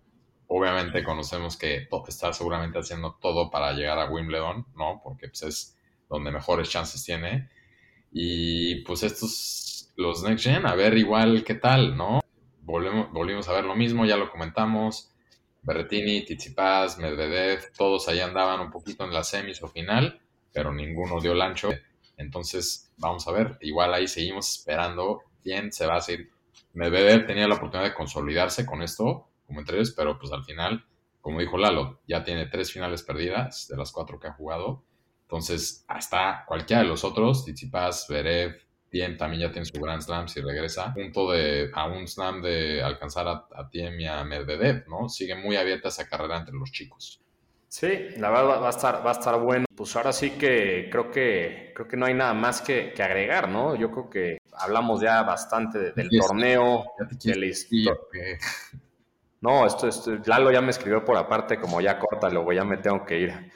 obviamente 0.49 1.03
conocemos 1.03 1.55
que 1.57 1.87
está 2.07 2.33
seguramente 2.33 2.79
haciendo 2.79 3.17
todo 3.21 3.49
para 3.49 3.71
llegar 3.73 3.99
a 3.99 4.09
Wimbledon, 4.09 4.65
¿no? 4.75 4.99
Porque 5.03 5.29
pues, 5.29 5.43
es 5.43 5.77
donde 6.09 6.31
mejores 6.31 6.69
chances 6.69 7.03
tiene. 7.03 7.49
Y 8.11 8.83
pues 8.83 9.03
estos, 9.03 9.93
los 9.95 10.23
Next 10.23 10.43
Gen, 10.43 10.65
a 10.65 10.73
ver 10.73 10.97
igual 10.97 11.43
qué 11.43 11.53
tal, 11.53 11.95
¿no? 11.95 12.21
Volvemos, 12.61 13.11
volvimos 13.11 13.47
a 13.47 13.53
ver 13.53 13.63
lo 13.63 13.75
mismo, 13.75 14.05
ya 14.05 14.17
lo 14.17 14.31
comentamos. 14.31 15.13
Berretini, 15.61 16.25
Tsitsipas, 16.25 16.97
Medvedev, 16.97 17.71
todos 17.77 18.07
ahí 18.07 18.19
andaban 18.19 18.59
un 18.59 18.71
poquito 18.71 19.03
en 19.03 19.13
la 19.13 19.23
semis 19.23 19.61
o 19.61 19.67
final, 19.67 20.19
pero 20.51 20.73
ninguno 20.73 21.21
dio 21.21 21.33
el 21.33 21.41
ancho. 21.43 21.69
Entonces, 22.17 22.91
vamos 22.97 23.27
a 23.27 23.31
ver, 23.31 23.59
igual 23.61 23.93
ahí 23.93 24.07
seguimos 24.07 24.49
esperando 24.49 25.21
quién 25.43 25.71
se 25.71 25.85
va 25.85 25.95
a 25.95 25.97
hacer. 25.97 26.27
Medvedev 26.73 27.25
tenía 27.25 27.47
la 27.47 27.55
oportunidad 27.55 27.89
de 27.89 27.95
consolidarse 27.95 28.65
con 28.65 28.81
esto, 28.81 29.27
como 29.45 29.59
entre 29.59 29.77
ellos, 29.77 29.91
pero 29.91 30.19
pues 30.19 30.31
al 30.31 30.43
final, 30.43 30.85
como 31.21 31.39
dijo 31.39 31.57
Lalo, 31.57 31.99
ya 32.07 32.23
tiene 32.23 32.47
tres 32.47 32.71
finales 32.71 33.03
perdidas 33.03 33.67
de 33.67 33.77
las 33.77 33.91
cuatro 33.91 34.19
que 34.19 34.27
ha 34.27 34.33
jugado. 34.33 34.83
Entonces, 35.23 35.85
hasta 35.87 36.43
cualquiera 36.47 36.81
de 36.83 36.87
los 36.87 37.03
otros, 37.03 37.45
Tsitsipas, 37.45 38.07
Berev, 38.09 38.59
Tiem 38.89 39.17
también 39.17 39.43
ya 39.43 39.51
tiene 39.51 39.65
su 39.65 39.79
Grand 39.79 40.01
Slam 40.01 40.27
si 40.27 40.41
regresa. 40.41 40.93
Punto 40.93 41.31
de 41.31 41.69
a 41.73 41.85
un 41.85 42.07
slam 42.07 42.41
de 42.41 42.81
alcanzar 42.81 43.27
a, 43.27 43.47
a 43.53 43.69
Tiem 43.69 43.99
y 43.99 44.07
a 44.07 44.23
Medvedev, 44.23 44.87
¿no? 44.87 45.07
Sigue 45.09 45.35
muy 45.35 45.55
abierta 45.57 45.89
esa 45.89 46.07
carrera 46.07 46.37
entre 46.37 46.55
los 46.55 46.71
chicos. 46.71 47.21
Sí, 47.69 48.09
la 48.17 48.31
verdad 48.31 48.61
va 48.63 48.67
a 48.67 48.71
estar, 48.71 49.05
va 49.05 49.11
a 49.11 49.13
estar 49.13 49.39
bueno. 49.39 49.65
Pues 49.75 49.95
ahora 49.95 50.11
sí 50.11 50.31
que 50.31 50.89
creo 50.91 51.11
que 51.11 51.71
creo 51.75 51.87
que 51.87 51.95
no 51.95 52.07
hay 52.07 52.15
nada 52.15 52.33
más 52.33 52.61
que, 52.61 52.91
que 52.93 53.03
agregar, 53.03 53.47
¿no? 53.47 53.75
Yo 53.75 53.91
creo 53.91 54.09
que 54.09 54.37
hablamos 54.53 55.01
ya 55.01 55.21
bastante 55.21 55.91
del 55.91 56.09
torneo, 56.09 56.85
de 57.23 57.35
la 57.35 57.45
historia. 57.45 57.93
No, 59.41 59.65
esto, 59.65 59.87
esto, 59.87 60.17
Lalo 60.25 60.51
ya 60.51 60.61
me 60.61 60.71
escribió 60.71 61.05
por 61.05 61.15
aparte, 61.15 61.57
como 61.57 61.79
ya 61.79 61.97
córtalo, 61.97 62.43
güey, 62.43 62.57
ya 62.57 62.65
me 62.65 62.77
tengo 62.77 63.05
que 63.05 63.19
ir. 63.19 63.51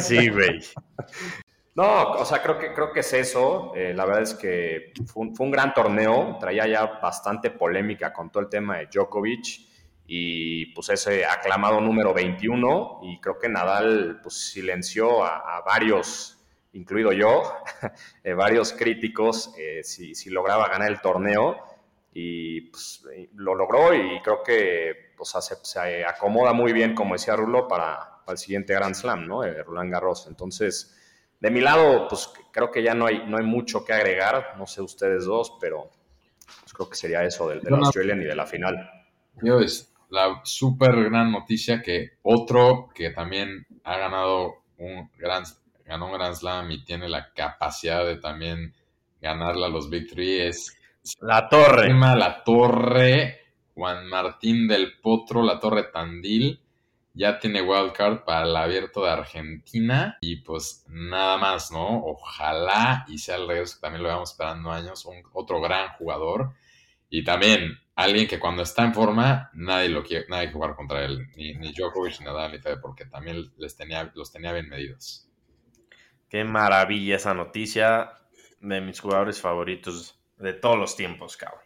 sí, 0.00 0.28
güey. 0.28 0.60
No, 1.76 2.12
o 2.12 2.24
sea, 2.24 2.42
creo 2.42 2.58
que, 2.58 2.72
creo 2.72 2.90
que 2.90 3.00
es 3.00 3.12
eso. 3.12 3.74
Eh, 3.76 3.92
la 3.92 4.06
verdad 4.06 4.22
es 4.22 4.32
que 4.32 4.94
fue 5.04 5.26
un, 5.38 5.50
gran 5.50 5.74
torneo, 5.74 6.38
traía 6.40 6.66
ya 6.66 6.86
bastante 6.86 7.50
polémica 7.50 8.14
con 8.14 8.30
todo 8.30 8.44
el 8.44 8.48
tema 8.48 8.78
de 8.78 8.86
Djokovic 8.86 9.65
y 10.06 10.66
pues 10.66 10.88
ese 10.90 11.24
aclamado 11.24 11.80
número 11.80 12.14
21 12.14 13.00
y 13.02 13.20
creo 13.20 13.38
que 13.38 13.48
Nadal 13.48 14.20
pues 14.22 14.34
silenció 14.34 15.24
a, 15.24 15.60
varios, 15.62 16.38
incluido 16.72 17.12
yo, 17.12 17.42
eh, 18.24 18.34
varios 18.34 18.72
críticos 18.72 19.52
eh, 19.58 19.82
si, 19.82 20.14
si, 20.14 20.30
lograba 20.30 20.68
ganar 20.68 20.90
el 20.90 21.00
torneo 21.00 21.56
y 22.12 22.62
pues 22.70 23.04
lo 23.34 23.54
logró 23.54 23.92
y 23.94 24.20
creo 24.22 24.42
que 24.42 25.06
o 25.18 25.24
sea, 25.24 25.40
se, 25.40 26.04
acomoda 26.04 26.52
muy 26.52 26.72
bien, 26.72 26.94
como 26.94 27.14
decía 27.14 27.36
Rulo, 27.36 27.66
para, 27.66 28.22
el 28.28 28.38
siguiente 28.38 28.74
Grand 28.74 28.94
Slam, 28.94 29.26
¿no? 29.26 29.44
Eh, 29.44 29.62
Roland 29.62 29.90
Garros. 29.90 30.26
Entonces, 30.28 30.96
de 31.38 31.50
mi 31.50 31.60
lado, 31.60 32.08
pues 32.08 32.30
creo 32.52 32.70
que 32.70 32.82
ya 32.82 32.94
no 32.94 33.06
hay, 33.06 33.24
no 33.26 33.36
hay 33.38 33.44
mucho 33.44 33.84
que 33.84 33.92
agregar, 33.92 34.54
no 34.58 34.66
sé 34.66 34.82
ustedes 34.82 35.24
dos, 35.24 35.56
pero 35.60 35.90
pues 36.60 36.72
creo 36.72 36.88
que 36.88 36.96
sería 36.96 37.24
eso 37.24 37.48
del, 37.48 37.60
del 37.60 37.74
Australian 37.74 38.20
y 38.22 38.24
de 38.24 38.34
la 38.34 38.46
final. 38.46 38.90
Yo 39.42 39.60
es 39.60 39.92
la 40.10 40.40
súper 40.44 41.04
gran 41.04 41.32
noticia 41.32 41.82
que 41.82 42.12
otro 42.22 42.88
que 42.94 43.10
también 43.10 43.66
ha 43.84 43.98
ganado 43.98 44.62
un 44.78 45.10
gran, 45.18 45.44
ganó 45.84 46.06
un 46.06 46.12
Grand 46.12 46.34
Slam 46.34 46.70
y 46.70 46.84
tiene 46.84 47.08
la 47.08 47.32
capacidad 47.32 48.04
de 48.04 48.16
también 48.16 48.74
ganarle 49.20 49.66
a 49.66 49.68
los 49.70 49.90
Big 49.90 50.08
Three 50.08 50.46
es 50.46 50.76
la 51.20 51.48
Torre. 51.48 51.92
La 51.94 52.42
Torre, 52.44 53.40
Juan 53.74 54.06
Martín 54.08 54.66
del 54.66 54.98
Potro, 55.00 55.42
la 55.42 55.60
Torre 55.60 55.84
Tandil 55.84 56.60
ya 57.16 57.38
tiene 57.38 57.62
wildcard 57.62 58.24
para 58.24 58.44
el 58.44 58.54
abierto 58.54 59.02
de 59.02 59.10
Argentina 59.10 60.18
y 60.20 60.36
pues 60.36 60.84
nada 60.88 61.38
más, 61.38 61.72
¿no? 61.72 62.04
Ojalá 62.04 63.06
y 63.08 63.18
sea 63.18 63.36
el 63.36 63.48
regreso 63.48 63.76
que 63.76 63.80
también 63.80 64.02
lo 64.02 64.08
llevamos 64.10 64.32
esperando 64.32 64.70
años, 64.70 65.06
un, 65.06 65.22
otro 65.32 65.60
gran 65.62 65.92
jugador 65.94 66.52
y 67.16 67.24
también 67.24 67.78
alguien 67.94 68.28
que 68.28 68.38
cuando 68.38 68.62
está 68.62 68.84
en 68.84 68.92
forma 68.92 69.50
nadie 69.54 69.88
lo 69.88 70.04
quiere, 70.04 70.26
nadie 70.28 70.52
jugar 70.52 70.76
contra 70.76 71.02
él, 71.02 71.30
ni, 71.34 71.54
ni 71.54 71.72
Djokovic 71.72 72.20
ni 72.20 72.26
Nadal 72.26 72.52
ni 72.52 72.58
Fede, 72.58 72.76
porque 72.76 73.06
también 73.06 73.50
les 73.56 73.74
tenía, 73.74 74.12
los 74.14 74.30
tenía 74.30 74.52
bien 74.52 74.68
medidos. 74.68 75.26
Qué 76.28 76.44
maravilla 76.44 77.16
esa 77.16 77.32
noticia 77.32 78.18
de 78.60 78.82
mis 78.82 79.00
jugadores 79.00 79.40
favoritos 79.40 80.20
de 80.36 80.52
todos 80.52 80.76
los 80.76 80.94
tiempos, 80.94 81.38
cabrón. 81.38 81.62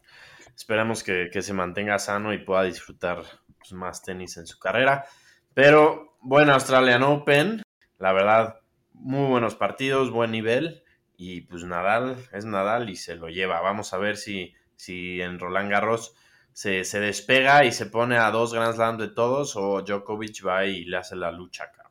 Esperamos 0.54 1.02
que, 1.02 1.30
se 1.32 1.52
mantenga 1.52 1.98
sano 1.98 2.32
y 2.32 2.38
pueda 2.38 2.62
disfrutar 2.62 3.24
pues, 3.58 3.72
más 3.72 4.04
tenis 4.04 4.36
en 4.36 4.46
su 4.46 4.60
carrera. 4.60 5.06
Pero 5.52 6.16
bueno, 6.20 6.52
Australian 6.52 7.02
Open, 7.02 7.60
la 7.98 8.12
verdad, 8.12 8.60
muy 8.92 9.28
buenos 9.28 9.56
partidos, 9.56 10.12
buen 10.12 10.30
nivel. 10.30 10.84
Y 11.16 11.40
pues 11.40 11.64
Nadal 11.64 12.18
es 12.32 12.44
Nadal 12.44 12.88
y 12.88 12.94
se 12.94 13.16
lo 13.16 13.28
lleva. 13.28 13.60
Vamos 13.60 13.92
a 13.92 13.98
ver 13.98 14.16
si, 14.16 14.54
si 14.80 15.20
en 15.20 15.38
Roland 15.38 15.70
Garros 15.70 16.14
se, 16.52 16.82
despega 17.00 17.66
y 17.66 17.72
se 17.72 17.84
pone 17.84 18.16
a 18.16 18.30
dos 18.30 18.54
Grand 18.54 18.74
Slam 18.74 18.96
de 18.96 19.08
todos 19.08 19.54
o 19.56 19.82
Djokovic 19.82 20.46
va 20.46 20.64
y 20.64 20.84
le 20.84 20.96
hace 20.96 21.16
la 21.16 21.30
lucha 21.30 21.64
acá. 21.64 21.90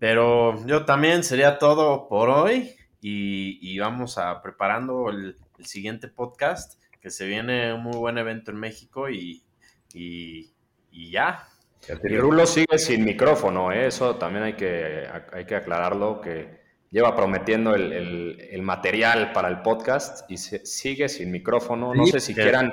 Pero 0.00 0.66
yo 0.66 0.84
también 0.84 1.22
sería 1.22 1.58
todo 1.58 2.08
por 2.08 2.28
hoy 2.28 2.74
y, 3.00 3.78
vamos 3.78 4.18
a 4.18 4.42
preparando 4.42 5.10
el, 5.10 5.36
siguiente 5.60 6.08
podcast 6.08 6.82
que 7.00 7.10
se 7.10 7.26
viene 7.26 7.72
un 7.72 7.82
muy 7.82 7.96
buen 7.96 8.18
evento 8.18 8.50
en 8.50 8.58
México 8.58 9.08
y, 9.08 9.42
y 9.94 11.10
ya, 11.10 11.46
y 11.88 12.16
Rulo 12.16 12.46
sigue 12.46 12.78
sin 12.78 13.04
micrófono, 13.04 13.70
¿eh? 13.70 13.86
eso 13.86 14.16
también 14.16 14.44
hay 14.44 14.54
que, 14.54 15.06
hay 15.32 15.44
que 15.44 15.54
aclararlo, 15.54 16.20
que 16.20 16.65
lleva 16.90 17.14
prometiendo 17.14 17.74
el, 17.74 18.62
material 18.62 19.32
para 19.32 19.48
el 19.48 19.62
podcast 19.62 20.30
y 20.30 20.36
sigue 20.36 21.08
sin 21.08 21.30
micrófono. 21.30 21.94
No 21.94 22.06
sé 22.06 22.20
si 22.20 22.34
quieran 22.34 22.72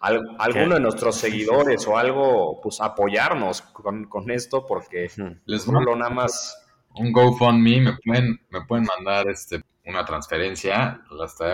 alguno 0.00 0.74
de 0.76 0.80
nuestros 0.80 1.16
seguidores 1.16 1.86
o 1.86 1.96
algo, 1.98 2.60
pues 2.62 2.80
apoyarnos 2.80 3.62
con, 3.62 4.04
con 4.04 4.30
esto, 4.30 4.66
porque 4.66 5.10
les 5.44 5.66
Rulo 5.66 5.96
nada 5.96 6.10
más... 6.10 6.56
Un 6.92 7.12
GoFundMe, 7.12 7.80
me 7.80 7.92
pueden, 8.04 8.40
me 8.50 8.62
pueden 8.62 8.84
mandar 8.84 9.28
este 9.28 9.62
una 9.90 10.04
transferencia, 10.04 11.02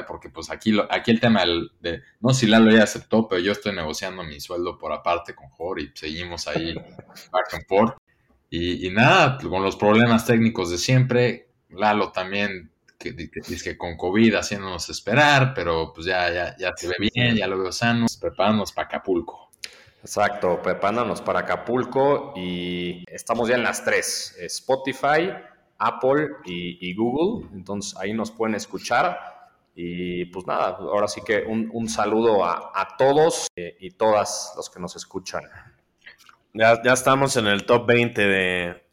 porque 0.06 0.28
pues 0.28 0.50
aquí, 0.50 0.72
lo, 0.72 0.86
aquí 0.90 1.10
el 1.10 1.20
tema 1.20 1.42
de, 1.80 2.02
no 2.20 2.32
si 2.32 2.46
Lalo 2.46 2.70
ya 2.70 2.84
aceptó, 2.84 3.26
pero 3.28 3.40
yo 3.40 3.52
estoy 3.52 3.74
negociando 3.74 4.22
mi 4.22 4.40
sueldo 4.40 4.78
por 4.78 4.92
aparte 4.92 5.34
con 5.34 5.48
Jorge 5.48 5.84
y 5.84 5.90
seguimos 5.94 6.46
ahí 6.46 6.74
back 7.32 7.54
and 7.54 7.66
forth. 7.66 7.96
Y, 8.48 8.88
nada, 8.90 9.38
con 9.38 9.62
los 9.62 9.76
problemas 9.76 10.24
técnicos 10.24 10.70
de 10.70 10.78
siempre, 10.78 11.48
Lalo 11.76 12.12
también 12.12 12.70
que, 12.98 13.12
dice 13.12 13.70
que 13.70 13.78
con 13.78 13.96
COVID 13.96 14.34
haciéndonos 14.34 14.88
esperar, 14.88 15.52
pero 15.54 15.92
pues 15.92 16.06
ya, 16.06 16.32
ya, 16.32 16.56
ya 16.56 16.72
se 16.76 16.88
ve 16.88 16.96
bien, 16.98 17.36
ya 17.36 17.46
lo 17.46 17.58
veo 17.58 17.72
sano, 17.72 18.06
preparándonos 18.20 18.72
para 18.72 18.88
Acapulco. 18.88 19.50
Exacto, 20.00 20.60
preparándonos 20.62 21.20
para 21.20 21.40
Acapulco 21.40 22.32
y 22.36 23.04
estamos 23.08 23.48
ya 23.48 23.56
en 23.56 23.64
las 23.64 23.84
tres, 23.84 24.36
Spotify, 24.40 25.32
Apple 25.78 26.28
y, 26.44 26.94
Google. 26.94 27.48
Entonces 27.52 27.98
ahí 27.98 28.12
nos 28.12 28.30
pueden 28.30 28.54
escuchar. 28.54 29.18
Y 29.74 30.26
pues 30.26 30.46
nada, 30.46 30.76
ahora 30.78 31.08
sí 31.08 31.20
que 31.26 31.44
un, 31.44 31.88
saludo 31.88 32.44
a, 32.44 32.94
todos 32.96 33.48
eh, 33.56 33.76
y 33.80 33.90
todas 33.90 34.54
los 34.56 34.70
que 34.70 34.80
nos 34.80 34.96
escuchan. 34.96 35.42
Ya, 36.54 36.80
ya 36.82 36.92
estamos 36.92 37.36
en 37.36 37.48
el 37.48 37.66
top 37.66 37.86
20 37.86 38.26
de, 38.26 38.85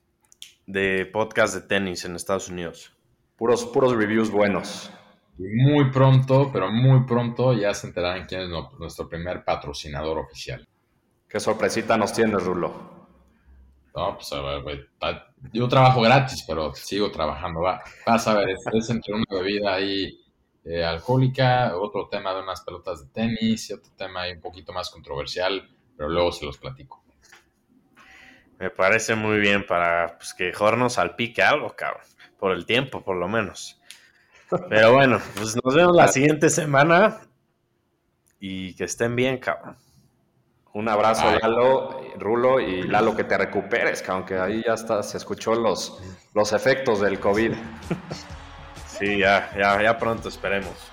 de 0.66 1.06
podcast 1.06 1.54
de 1.56 1.62
tenis 1.62 2.06
en 2.06 2.16
Estados 2.16 2.50
Unidos. 2.50 2.96
Puros, 3.36 3.66
puros 3.66 3.96
reviews 3.96 4.30
buenos. 4.30 4.92
muy 5.38 5.92
pronto, 5.92 6.50
pero 6.52 6.72
muy 6.72 7.06
pronto 7.06 7.54
ya 7.54 7.74
se 7.74 7.88
enterarán 7.88 8.26
quién 8.26 8.42
es 8.42 8.50
nuestro 8.80 9.10
primer 9.10 9.44
patrocinador 9.44 10.20
oficial. 10.20 10.68
Qué 11.28 11.40
sorpresita 11.40 11.98
nos 11.98 12.14
tienes, 12.14 12.44
Rulo. 12.44 12.94
No, 13.96 14.16
pues 14.16 14.32
a 14.34 14.42
ver, 14.42 14.62
güey. 14.62 14.80
Yo 15.52 15.68
trabajo 15.68 16.02
gratis, 16.02 16.44
pero 16.48 16.74
sigo 16.74 17.12
trabajando. 17.12 17.62
Va, 17.62 17.82
vas 18.06 18.28
a 18.28 18.36
ver, 18.36 18.50
es, 18.50 18.90
entre 18.90 19.14
una 19.14 19.26
bebida 19.30 19.74
ahí 19.74 20.20
eh, 20.64 20.84
alcohólica, 20.84 21.76
otro 21.78 22.08
tema 22.08 22.34
de 22.34 22.42
unas 22.42 22.62
pelotas 22.62 23.02
de 23.02 23.14
tenis 23.14 23.70
y 23.70 23.74
otro 23.74 23.92
tema 23.96 24.22
ahí 24.22 24.34
un 24.34 24.42
poquito 24.42 24.74
más 24.74 24.90
controversial, 24.90 25.70
pero 25.96 26.10
luego 26.10 26.32
se 26.32 26.46
los 26.46 26.58
platico. 26.58 27.04
Me 28.64 28.70
parece 28.70 29.14
muy 29.16 29.40
bien 29.40 29.66
para 29.66 30.16
pues, 30.18 30.34
que 30.34 30.54
Jorge 30.54 30.78
nos 30.78 30.94
salpique 30.94 31.44
algo, 31.44 31.76
cabrón. 31.76 32.06
Por 32.40 32.54
el 32.54 32.66
tiempo, 32.66 33.04
por 33.04 33.18
lo 33.18 33.28
menos. 33.28 33.78
Pero 34.70 34.94
bueno, 34.94 35.20
pues 35.36 35.58
nos 35.62 35.76
vemos 35.76 35.94
la 35.94 36.08
siguiente 36.08 36.50
semana 36.50 37.20
y 38.40 38.74
que 38.76 38.86
estén 38.86 39.18
bien, 39.18 39.38
cabrón. 39.38 39.76
Un 40.72 40.88
abrazo, 40.88 41.30
Lalo, 41.42 42.00
Rulo, 42.18 42.62
y 42.62 42.84
Lalo, 42.84 43.18
que 43.18 43.26
te 43.26 43.38
recuperes, 43.38 44.02
que 44.02 44.12
aunque 44.12 44.40
ahí 44.40 44.64
ya 44.66 44.76
está, 44.76 45.04
se 45.04 45.18
escuchó 45.18 45.56
los, 45.56 46.02
los 46.34 46.54
efectos 46.54 47.02
del 47.02 47.20
COVID. 47.20 47.52
Sí, 48.88 49.18
ya, 49.18 49.52
ya, 49.58 49.82
ya 49.82 49.98
pronto 49.98 50.30
esperemos. 50.30 50.93